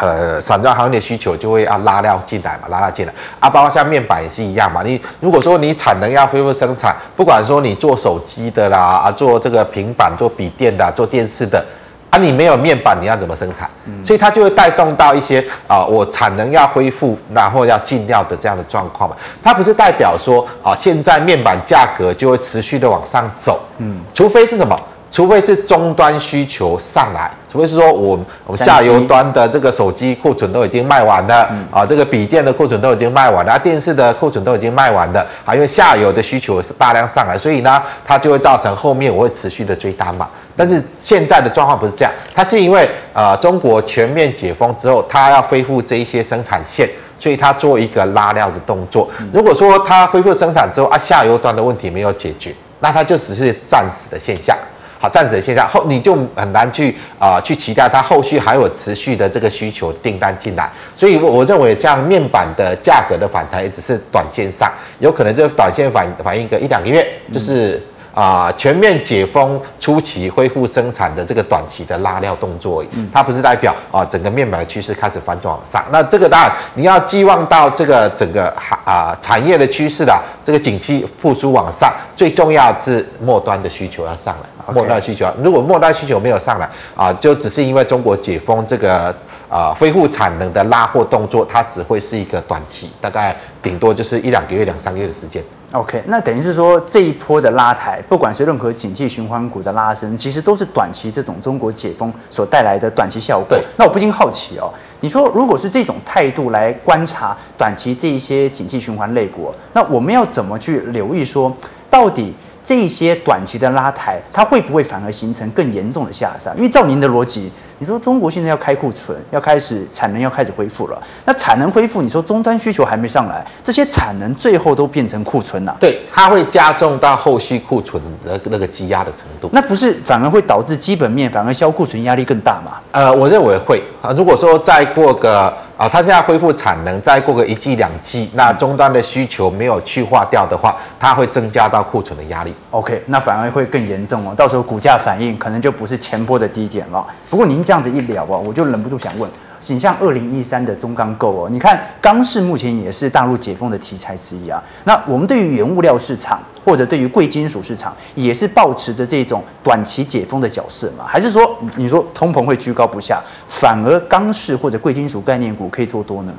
[0.00, 4.80] 呃，散装行业的需求就会要拉料进来嘛，拉料进来啊，包括像面板也是一样嘛。
[4.82, 11.62] 你如果说你产能要恢复生产，不管说你做手机的啦，啊，做这个平板、做笔电的、做电视的，
[12.12, 13.66] 啊，你没有面板，你要怎么生产？
[13.86, 19.16] 嗯、所以它就会带动到一些啊，我产能要恢复，然后要进料的这样的状况嘛。
[19.42, 24.78] 它不是代表说啊，现在面板价格就会持续的往上走，嗯，除非是什么？
[25.10, 40.26] 除非是终端需求上来，除非是说我我们下游端的这个手机库存都已经卖完了，嗯、啊，这个笔电的库存都已经卖完了，啊，电视的库存都已经卖完了，啊，因为下游的需求是大量上来，所以呢，它就会造成后面我会持续的追单嘛。
[40.54, 46.88] 但是现在的状况不是这样，它是因为呃中国全面解封之后，它要恢复这一些生产线，
[47.18, 49.10] 所以它做一个拉料的动作。
[49.32, 54.56] 如果说它恢复生产之后啊，下游端的问题没有解决，那它就只是暂时的现象。
[55.00, 67.82] 好，暂时的现象后，你就很难去啊、呃、去期待它后续还有持续的这个需求订单进来，所以我我认为这样面板的价格的反弹也只是短线上，有可能这个短线反反映个一两个月，就是。
[68.14, 75.82] 啊、呃，全面解封初期恢复生产的这个短期的拉料动作它不是代表啊、呃、整个面板的趋势开始反转往上。
[75.90, 78.48] 那这个当然你要寄望到这个整个
[78.84, 85.26] 啊、呃、产业的趋势的这个景气复苏往上，最重要是末端的需求要上来，末端的需求。
[85.42, 89.06] 如果末端需求没有上来啊、呃，就只是因为中国解封这个
[89.48, 95.42] 啊、呃、恢复产能的拉货动作，它只会是一个短期，大概顶多就是一两个月、两三个月的时间。
[95.72, 103.46] OK，那等于是说这一波的拉抬，不管是任何景气循环股的拉升，其实都是短期这种中国解封所带来的短期效果。
[103.48, 111.54] 对，那我不禁好奇哦，你说如果是这种态度来观察短期这一些景气循环类股，那我们要怎么去留意说
[111.88, 112.34] 到底？
[112.64, 116.54] 这些短期的拉抬，它会不会反而形成更严重的下杀？
[116.54, 117.50] 因为照您的逻辑，
[117.82, 129.50] 你说中国现在要开库存，要开始产能要开始恢复了，那产能恢复，你说终端需求还没上来，这些产能最后都变成库存了，对，它会加重到后续库存的那个积压的程度。
[129.52, 132.78] 那不是反而会导致基本面反而销库存压力更大吗？
[132.92, 134.14] 呃，我认为会啊。
[134.16, 135.52] 如果说再过个。
[135.74, 142.54] 啊，它现在恢复产能，再过个一季两季，那终端的需求没有去化掉的话，它会增加到库存的压力。
[142.70, 147.04] OK，那反而会更严重哦，到时候股价反应可能就不是前波的低点了。
[147.28, 149.30] 不过您这样子一聊啊，我就忍不住想问。
[149.62, 154.62] 仅像二零一三的中钢构哦，你看钢市目前也是大陆解封的题材之一啊。
[154.84, 161.06] 那我们对于原物料市场或者对于贵金属市场，也是抱持着这种短期解封的角色嘛？
[161.06, 166.34] 还是说你说通膨会居高不下，反而钢市或者贵金属概念股可以做多呢？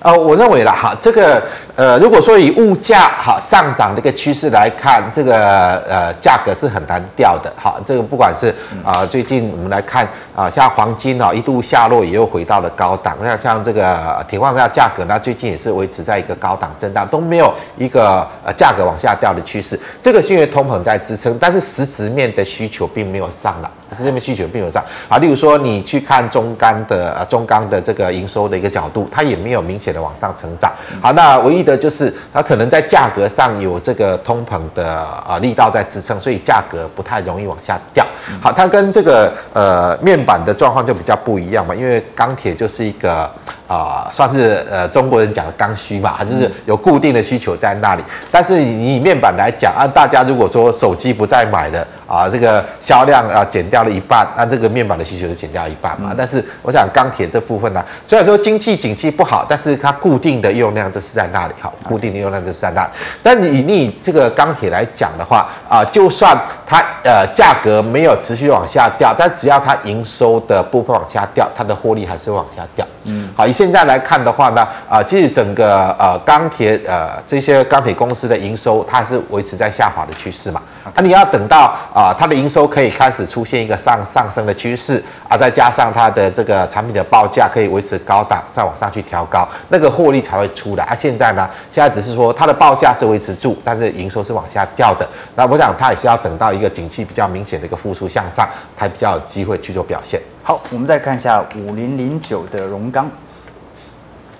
[0.00, 1.42] 呃，我认为啦，哈，这个
[1.74, 8.48] 呃，如果说以物价哈上涨的一个趋势来看，这个呃价格是很难掉的，哈，这个不管是
[8.84, 10.06] 啊、呃、最近我们来看
[10.36, 23.68] 啊、像黄金啊一度下落，也又回到了高档，那像这个铁矿石价格呢，最近也是维持在一个高档震荡，都没有一个呃价格往下掉的趋势，这个是因为通膨在支撑，但是实质面的需求并没有上来。
[23.96, 30.72] 是这边需求并没有上啊，例如说你去看中钢的呃中钢的这个营收的一个角度，它也没有明显的往上成长。
[31.02, 34.86] 好，那唯一的就是它可能在价格上有这个通膨的
[35.26, 38.06] 啊力道在支撑，所以价格不太容易往下掉。
[38.42, 43.30] 好，它跟这个呃面板的状况就比较不一样嘛，因为钢铁就是一个
[43.68, 48.02] 啊、呃、算是呃中国人讲的刚需嘛，就是有固定的需求在那里。
[48.32, 51.86] 但是你以面板来讲啊，大家如果说手机不再买了。
[52.08, 56.14] 啊，这个销量啊减掉了一半，那这个面板的需求就减掉一半嘛。
[56.16, 62.90] 但是我想钢铁这部分呢，虽然说经济景气不好，但是它固定的用量这是在那里，好，固定的用量这是在那里。
[63.22, 66.34] 但你你以这个钢铁来讲的话啊，就算
[66.66, 72.86] 它呃价格没有持续往下掉，但只要它营收的部分往下掉，它的获利还是会往下掉。
[73.04, 80.62] 嗯，好，以现在来看的话呢，啊，其实整个呃钢铁呃这些钢铁公司的营收，它是维持在下滑的趋势嘛。
[80.94, 90.84] 那、啊、你要等到啊，它的营收可以开始出现一个上上升的趋势啊，再加上它的这个产品的报价可以维持高档，再往上去调高，那个获利才会出来。
[90.84, 95.04] 啊，现在呢，现在只是说它的报价是维持住，但是营收是往下掉的。
[95.34, 100.20] 那我想它也是要等到一个景气比较明显的一个复苏向上，才比较有机会去做表现。
[100.44, 103.10] 好，我们再看一下五零零九的荣刚。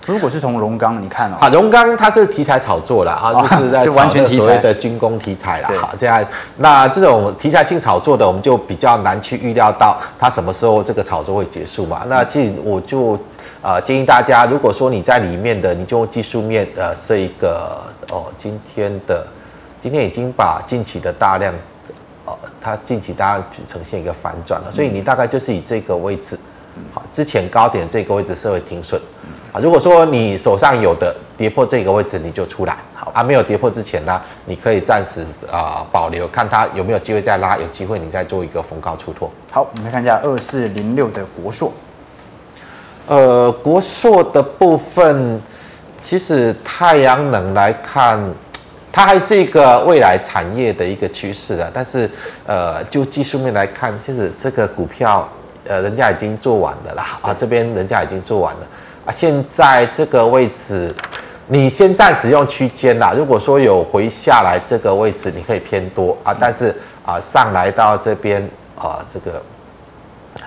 [0.08, 5.68] 如果是从荣刚，你看哦，好，荣刚它是题材炒作了啊，就是在 完全题材所谓的军工题材了。
[5.78, 6.24] 好，这样
[6.56, 12.04] 那这种题材性炒作的，我们就比较难去预料到它什么时候这个炒作会结束嘛。
[12.08, 13.18] 那其实我就
[13.60, 17.78] 呃建议大家，如果说你在里面的，你就用技术面呃设一个
[18.10, 19.26] 哦，今天的
[19.82, 21.52] 今天已经把近期的大量
[22.24, 26.38] 哦，它近期大家呈现一个反转了，所以你大概就是以这个位置。
[26.94, 28.98] 好，之前高点这个位置设为停损。
[29.58, 32.76] 啊，如果说你手上有的跌破这个位置，你就出来。
[32.94, 39.28] 好，啊，没有跌破之前呢，你可以暂时啊、呃、保留，看它有没有机会再拉，有机会你再做一个逢高出脱。
[39.50, 41.72] 好，我们来看一下二四零六的国硕。
[43.08, 45.42] 呃，国硕的部分，
[46.00, 48.22] 其实太阳能来看，
[48.92, 51.68] 它还是一个未来产业的一个趋势的。
[51.74, 52.08] 但是，
[52.46, 55.28] 呃，就技术面来看，其实这个股票。
[55.66, 58.60] 呃，人家已经做完了啦，啊，这边人家已经做完了，
[58.97, 60.94] 啊，现在这个位置，
[61.46, 63.12] 你先暂时用区间啦。
[63.16, 68.42] 如果说有回下来这个位置，你可以偏多啊，但是啊，上来到这边
[68.76, 69.42] 啊，这个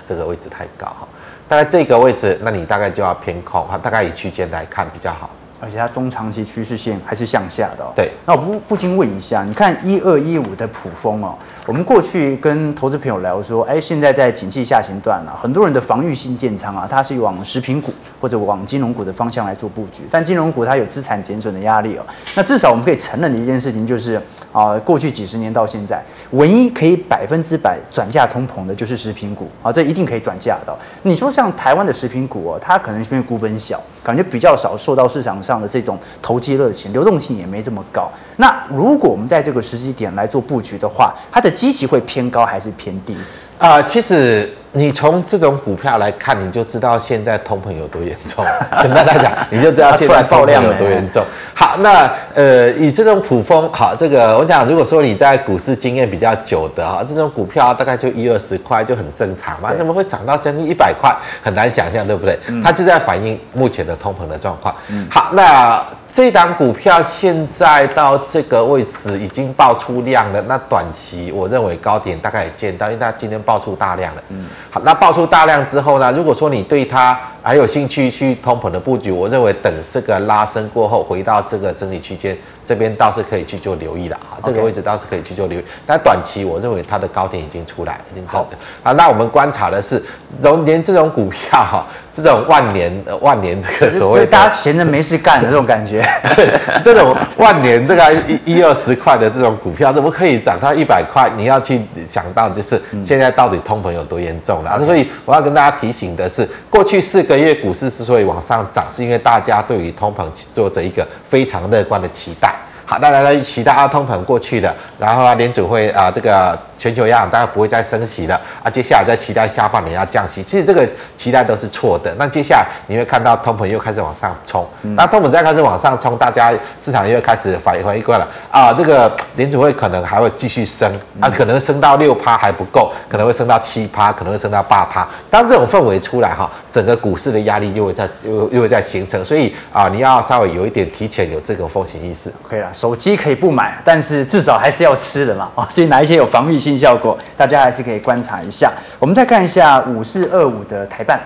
[0.06, 1.08] 这个位置太高哈，
[1.48, 5.28] 大概这个位置，那你大概就要偏空哈，大概以区间来看比较好。
[5.62, 7.92] 而且它中长期趋势线还是向下的哦。
[7.94, 11.36] 对，那我不不禁问一下，你看一二一五的普丰哦，
[11.68, 22.02] 我们过去跟投资朋友聊说，哎，现在在景气下行段啊，很多人的防御性建仓啊，它是往食品股或者往金融股的方向来做布局，但金融股它有资产减损的压力哦。
[22.34, 26.02] 那至少我们可以承认的一件事情就是啊，过去几十年到现在，
[26.32, 30.76] 唯一可以百分之百转嫁通膨的就是食品股啊，这一定可以转嫁的。
[31.02, 38.08] 你说像台湾的食品股哦，它可能因为股本小，感觉比较少受到市场上的这种投机热情，流动性也没这么高。
[38.36, 43.14] 那如果我们在这个时机点来做布局的话，它的基期会偏高还是偏低？
[43.58, 48.44] 啊、呃，其实你从这种股票来看，你就知道现在通膨有多严重。
[48.80, 51.22] 简单来讲，你就知道现在爆量有多严重。
[51.54, 61.14] 好，那呃，以这种普风，好，这个我想，如果说你在股市经验比较久的哈，这种股票大概就一二十块就很正常嘛，怎么会涨到将近一百块？
[61.42, 62.38] 很难想象，对不对？
[62.46, 64.74] 嗯、它就在反映目前的通膨的状况。
[64.88, 65.84] 嗯，好，那。
[66.14, 74.22] 这档股票现在到这个位置已经爆出量了，那短期我认为高点大概也见到，因为它今天爆出大量了。
[74.28, 74.44] 嗯，
[74.74, 82.36] 好，那爆出大量之后呢，如果说你对它还有兴趣去通膨的布局，我认为等这个拉升过后回到这个整理区间。
[82.64, 88.92] 这边倒是可以去做留意的啊这个位置倒是可以去做留意，但短期我认为它的高点已经出来，已经好的啊。
[88.92, 90.00] 那我们观察的是，
[90.42, 96.00] 龙年这种股票哈，这种万年万年这个所谓的大家闲着没事干的这种感觉，
[96.84, 101.28] 这种万年这个一一二十块的这种股票，怎么可以涨到一百块？
[101.36, 104.78] 你要去想到就是现在到底通膨有多严重了。
[104.78, 104.86] Okay.
[104.86, 110.24] 所以我要跟大家提醒的是，过去四个月股市之所以往上涨，是因为大家对于通膨
[110.54, 112.54] 做着一个非常乐观的期待。
[112.84, 122.14] 好，大家呢期待啊通膨过去的，然后啊联准会啊这个全球央行大概不会再升息了啊，接下来再期待下半年要降息，其实这个期待都是错的。
[122.18, 135.06] 那接下来你会看到通膨又开始往上冲，那通膨再开始往上冲，大家市场又开始反应回过来啊，这个联准会可能还会继续升啊，可能升到六趴还不够，可能会升到七趴，可能会升到八趴。
[135.30, 142.32] 当这种氛围出来哈，整个股市的压力又会在又又会在形成，所以啊，你要稍微有一点提前有这个风险意识。
[142.48, 142.72] 可以了。
[142.72, 148.72] 手机可以不买，但是至少还是要吃的嘛，哦，所以哪一些有防御性效果，大家还是可以观察一下。
[148.98, 151.20] 我们再看一下五四二五的台半，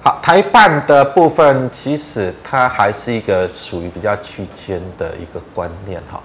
[0.00, 6.20] 好，台半的部分其实它还是一个属于比较区间的一个观念哈，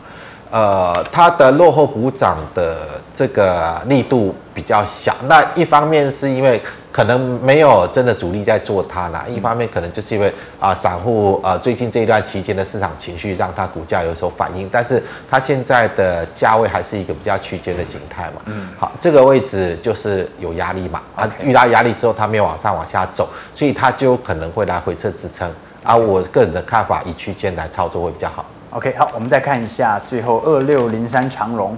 [0.52, 6.62] 呃，它的落后补涨的这个力度比较小，那一方面是因为。
[6.98, 18.42] 可能没有真的主力在做它啦，一方面可能就是因为啊，散户啊最近这一段期间的市场情绪让它股价有所反应，但是它现在的价位还是一个比较区间的形态嘛。
[18.46, 25.48] 嗯，好，这个位置就是有压力嘛，啊，遇到压力之后它没有往上往下走，所以它就可能会来回撤支撑。
[25.84, 28.44] 啊，我个人的看法以区间来操作会比较好。
[28.72, 31.78] OK，好，我们再看一下最后二六零三长荣，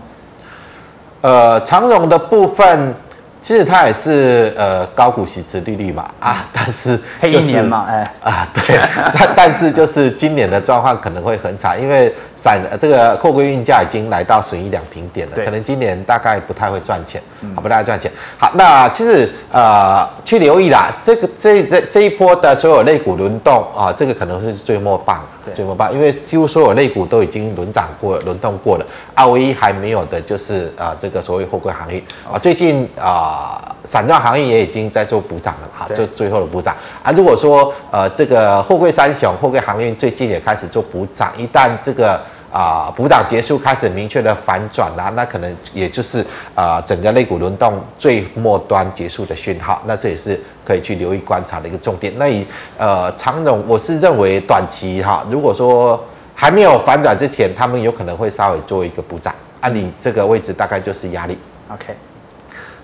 [1.20, 2.96] 呃，长荣的部分。
[3.42, 8.78] 其实它也是呃高股息殖利率嘛啊，但是配一年嘛，哎啊对，
[9.18, 17.22] 但但是就是今年的状况可能会很惨，因为散这个货柜运价已经来到损益两平点了，可能今年大概不太会赚钱，
[17.56, 18.12] 好不太赚钱。
[18.38, 25.24] 好，那其实呃去留意啦，这个这这这一波的所有类股轮动啊，这个可能是最末棒。
[25.50, 37.12] 追末棒，因为几乎所有类股都已经轮涨过、轮动过了，啊，唯一还没有的就是啊、呃，这个所谓货柜行业啊，最近啊，散装行业也已经在做补涨了哈，做最后的补涨啊。
[37.12, 42.22] 如果说呃，这个货柜三雄、货柜航运最近也开始做补涨，一旦这个。
[42.52, 46.26] 啊，补涨结束，开始明确的反转啦，那可能也就是
[46.56, 52.12] 啊，整个肋骨轮动最末端结束的讯号，那这也是可以去留意观察的一个重点。
[52.18, 52.46] 那以
[52.78, 61.38] 呃长荣，我是认为短期哈，如果说还没有反转之前，他们有可能会稍微做一个补涨，按你这个位置大概就是压力。
[61.72, 61.96] OK，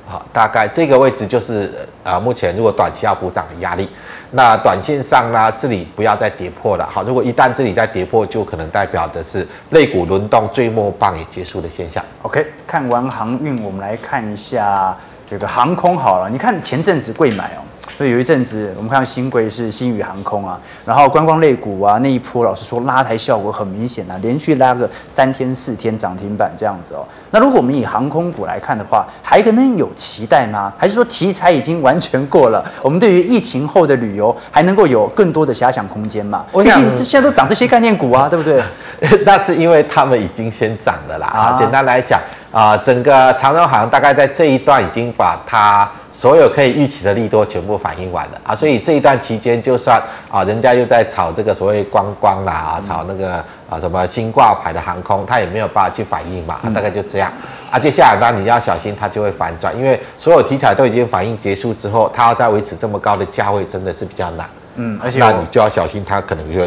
[0.07, 1.71] 好，大概这个位置就是
[2.03, 3.89] 呃目前如果短期要补涨的压力。
[4.31, 6.87] 那短线上呢，这里不要再跌破了。
[6.91, 12.03] 好，如果一旦这里再跌破，就可能代表的是类股轮动最末棒也结束的现象。
[12.23, 14.95] OK，看完航运，我们来看一下
[15.25, 16.29] 这个航空好了。
[16.29, 17.61] 你看前阵子贵买哦。
[17.97, 27.05] 所以有一阵子，我们看到新贵是新宇航空啊，然后观光类股啊那一波，老实说拉抬效果很明显啊，连续拉个三天四天涨停板这样子哦。
[27.31, 30.73] 那如果我们以航空股来看的话，还可能有期待吗？
[30.77, 32.61] 还是说题材已经完全过了？
[32.81, 36.43] 我们对于疫情后的旅游还能够有更多的遐想空间吗？
[36.51, 38.61] 毕竟现在都涨这些概念股啊，对不对？
[39.25, 41.27] 那是因为他们已经先涨了啦。
[41.27, 42.19] 啊，简单来讲
[42.51, 45.89] 啊，整个长荣航大概在这一段已经把它。
[46.15, 50.01] 所有可以预期的利多全部反映完了啊，所以这一段期间，就算
[50.31, 57.29] 啊，人家又在炒这个所谓观光啦啊，炒那个啊什么新挂牌的航空，它也没有办法去反应嘛，大概就这样
[57.69, 57.77] 啊。
[57.77, 64.49] 接下来呢，你要小心它就会反转，因为所有题材都已经反应结束之后，它要再维持这么高的价位，真的是比较难。
[64.75, 66.61] 嗯，而且那你就要小心它可能就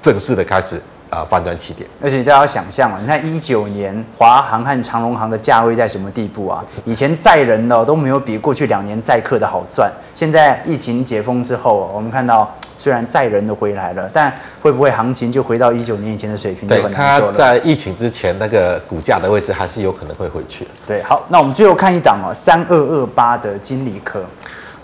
[0.00, 0.80] 正式的开始。
[1.16, 6.62] 啊，反转起点，而且大家要想象啊，你看一九年华航和长荣航的价位在什么地步啊？
[6.84, 9.90] 以前载人的都没有比过去两年载客的好赚。
[10.12, 16.68] 现在疫情解封之后，我们看到虽然载人的回来了，但会不会行情就回到一九年以前的水平？
[16.68, 20.68] 对，它在疫情之前那个股价的位置还是有可能会回去。
[20.86, 24.22] 对，好，那我们最后看一档哦，三二二八的金利科。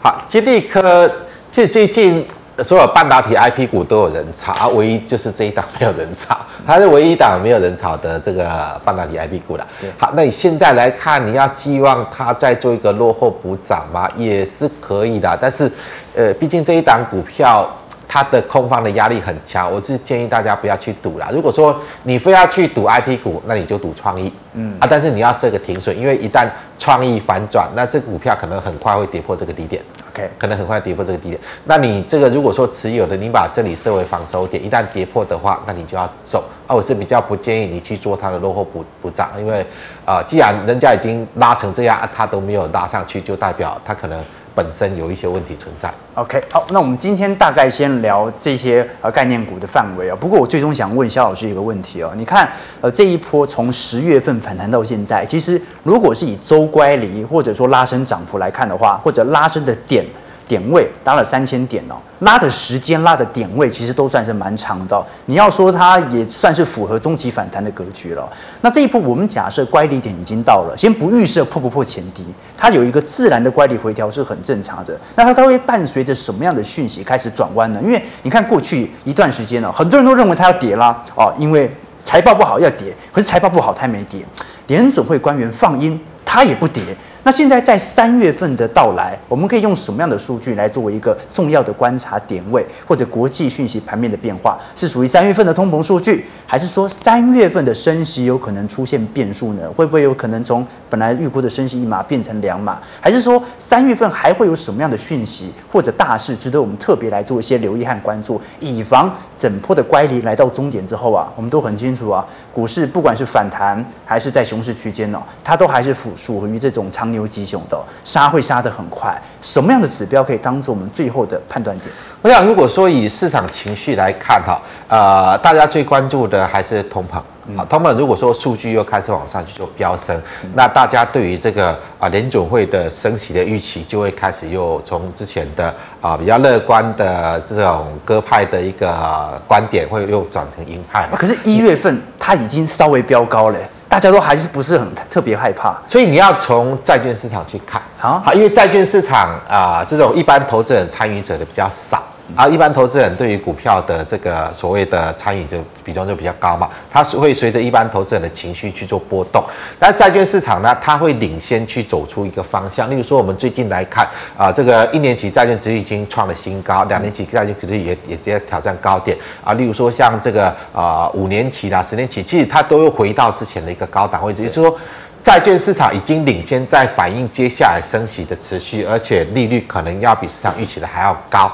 [0.00, 1.12] 好，金利科
[1.52, 2.26] 这最近。
[2.64, 6.36] 所有半导体 IP 股都有人炒，而，唯一就是这一档没有人炒，
[6.66, 9.66] 它是唯一一档没有人炒的这个半导体 IP 股了。
[9.80, 14.08] 对，好，那你现在来看，你要寄望它再做一个落后补涨吗？
[14.16, 15.70] 也是可以的，但是，
[16.14, 17.68] 呃，毕竟这一档股票。
[18.12, 21.30] 它的空方的压力很强，我是建议大家不要去赌啦。
[21.32, 26.46] 如果说你非要去赌 IP 股，那你就赌创意，嗯啊，但是你要设个停损，因为一旦
[26.78, 29.82] 创意反转，那这个股票可能很快会跌破这个低点
[30.12, 31.40] ，OK，可能很快跌破这个低点。
[31.64, 36.76] 那你这个如果说持有的，你把这里设为防守点，一旦跌破的话，那你就要走啊。
[36.76, 39.62] 我是比较不建议你去做它的落后补补涨，因为
[40.04, 44.22] 啊、呃，既然人家已经拉成这样，啊，它都没有拉上去，就代表它可能。
[44.54, 45.92] 本身有一些问题存在。
[46.14, 50.16] OK，好，那我们今天大概先聊这些呃概念股的范围啊。
[50.18, 52.50] 不过我最终想问肖老师一个问题哦，你看
[52.80, 60.04] 呃这一波从十月份反弹到现在，其实如果是以周乖离或者说拉升涨幅来看的话，或者拉升的点。
[60.46, 65.02] 点位达了三千点哦，拉的时间拉的点位其实都算是蛮长的。
[65.26, 68.28] 你要说它也算是符合中期反弹的格局了。
[68.60, 72.24] 那这一波我们假设乖离点已经到了，先不预设破不破前低，
[72.56, 74.98] 它有一个自然的乖离回调是很正常的。
[75.14, 77.80] 那它它会伴随着什么样的讯息开始转弯呢？
[77.82, 81.70] 因为你看过去一段时间呢，很多人都认为它要跌啦哦，因为
[82.04, 84.24] 财报不好要跌，可是财报不好它没跌，
[84.66, 86.82] 联总会官员放鹰，它也不跌。
[87.24, 99.70] 那现在在三月份的到来，我们可以用什么样的数据来作为一个重要的观察点位，或者国际讯息盘面的变化，是属于三月份的通膨数据，还是说三月份的升息有可能出现变数呢？
[99.76, 102.80] 会不会有可能从本来预估的升息一码变成两码？
[103.00, 117.11] 还是说三月份还会有什么样的讯息或者大事值得我们特别来做一些留意和关注，以防整波的乖离来到终点之后啊，我们都很清楚啊，股市不管是反弹还是在熊市区间哦，它都还是属属于这种长。
[117.12, 121.88] 牛吉熊的杀会杀得很快，什么样的指标可以当做我们最后的判断点？
[122.22, 127.16] 我想，如果说以市场情绪来看哈，呃，大家最关注的还是通膨
[127.58, 127.64] 啊。
[127.68, 141.08] 通膨如果说数据又开始往上去做飙升，嗯、那大家对于这个啊联准会的升息的预期就会开始又从之前的啊比较乐观的这种鸽派的一个观点，会又转成鹰派。
[141.16, 143.58] 可是，一月份它已经稍微飙高了。
[143.92, 152.02] 大家都还是不是很特别害怕，所以你要从债券市场去看，啊，好，因为债券市场啊、呃，这种一般投资人参与者的比较少，
[152.34, 159.44] 啊，一般投资人对于股票的这个所谓的参与就比重就比较高嘛，它是会随着一般投资人的情绪去做波动。
[159.78, 162.90] 但债券市场呢，它会领先去走出一个方向。
[162.90, 169.52] 例如说，我们最近来看啊，这个一年期债券值率已经创了新高，两年期债券殖利率也也在挑战高点啊。
[169.52, 174.78] 例如说，像这个啊五年期啦、十年期，其实它都又回到之前的一个高档位置，也就是说。
[175.24, 181.48] 债券市场已经领先在反映接下来升息的持续，而且利率可能要比市场预期的还要高。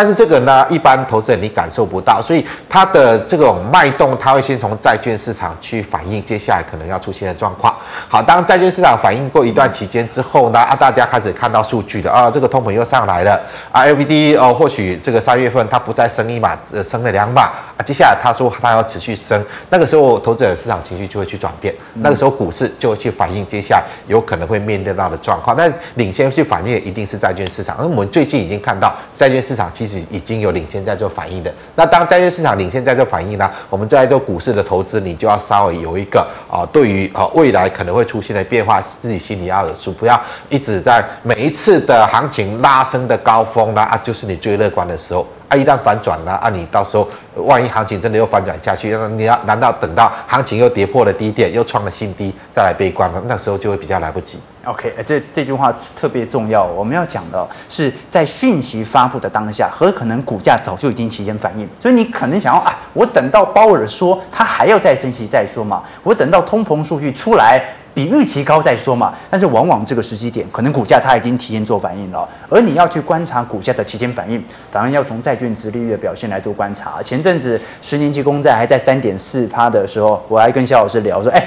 [0.00, 7.76] 但是这个呢，一般投资人你感受不到，所以它的这种脉动，它会先从债券市场去反映接下来可能要出现的状况。
[8.08, 13.38] 好，当债券市场反映过一段期间之后呢，啊，大家开始看到数据的啊，这个通膨又上来了
[13.70, 17.42] 啊，LVD 哦，或许这个三月份它不再升一码，呃，升了两码
[17.76, 23.10] 啊，接下来他说他要持续升，那个时候投资者市场情绪就会去转变，那个时候股市就会去。
[23.10, 27.76] 反映接下来有可能会面对到的状况，那领先去反映的一定是债券市场。
[27.76, 31.52] 而我们最近已经看到债券市场其实已经有领先在做反应的。
[31.74, 36.20] 那当债券市场领先在做反应呢，我们在做股市的投资，你就要稍微有一个
[36.50, 45.26] 啊，对于啊未来可能会出现的变化，自己心里要有数，不要一直在每一次的行情拉升的高峰呢啊，就是你最乐观的时候。
[45.50, 53.20] 啊，一旦反转了，啊，你到时候万一行情真的又反转下去，那你要难道等到行情又跌破了低点，又创了新低再来悲观吗？
[53.26, 54.38] 那时候就会比较来不及。
[54.64, 56.64] OK，这这句话特别重要。
[56.64, 61.68] 我们要讲的是在讯息发布的当下，很可能股价早就已经提前反应。
[61.80, 67.60] 所以你可能想要啊，我等到鲍尔说他还要再升息再说嘛，我等到通膨数据出来。
[68.00, 74.42] 你预期高再说嘛，但是往往这个时机点，可能股价它已经提前做反应了，而你要去观察股价的提前反应，
[74.72, 77.02] 反而要从债券值利率的表现来做观察。
[77.02, 81.46] 前阵子十年期公债还在三点四趴的时候，我还跟肖老师聊说，哎，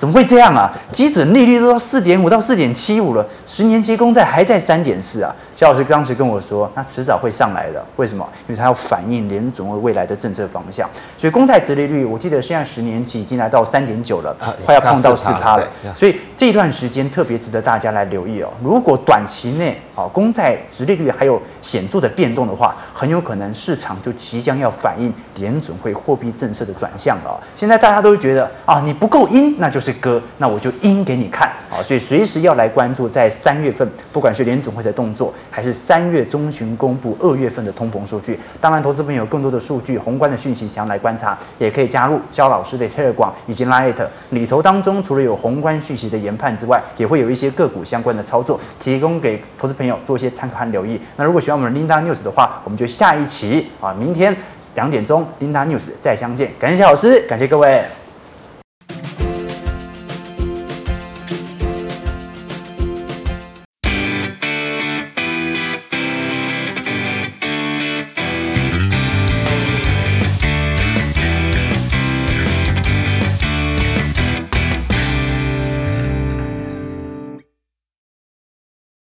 [0.00, 0.72] 怎么会这样啊？
[0.90, 5.30] 基准利率都到四点五到四点七五了，十年期公债还在三点四啊。
[5.54, 7.84] 肖老师当时跟我说，那迟早会上来的。
[7.96, 8.26] 为什么？
[8.48, 10.88] 因为它要反映联总会未来的政策方向。
[11.18, 14.34] 所以公债殖利率，我记得现在十年期已经来到三点九了，
[14.64, 15.68] 快要碰到四趴了。
[15.94, 18.48] 所以这一段时间特别值得大家来留意哦。
[18.64, 27.38] 如果短期内啊公债殖利率还有显著的变动的话，很有可能市场就即将要反映联总会货币政策的转向了。
[27.54, 31.82] 现在大家都觉得啊，你不够阴，那就是歌，那我就音给你看啊。
[31.82, 35.32] 所以随时要来关注，在三月份，不管是联总会的动作。
[35.50, 38.38] 还是三月中旬公布二月份的通膨数据。
[38.60, 43.92] 当然，投资朋友更多的数据、宏观的讯息想要来观察，也可以加入肖老师的 Telegram 以及 Line
[44.30, 51.00] 里头当中，除了有宏观讯息的研判之外，也会有一些个股相关的操作，提供给投资朋友做一些参考和留意。
[51.16, 54.34] 那如果喜欢我们 Linda News 的话，我们就下一期啊，明天
[54.74, 56.50] 两点钟 Linda News 再相见。
[56.58, 57.84] 感谢老师，感谢各位。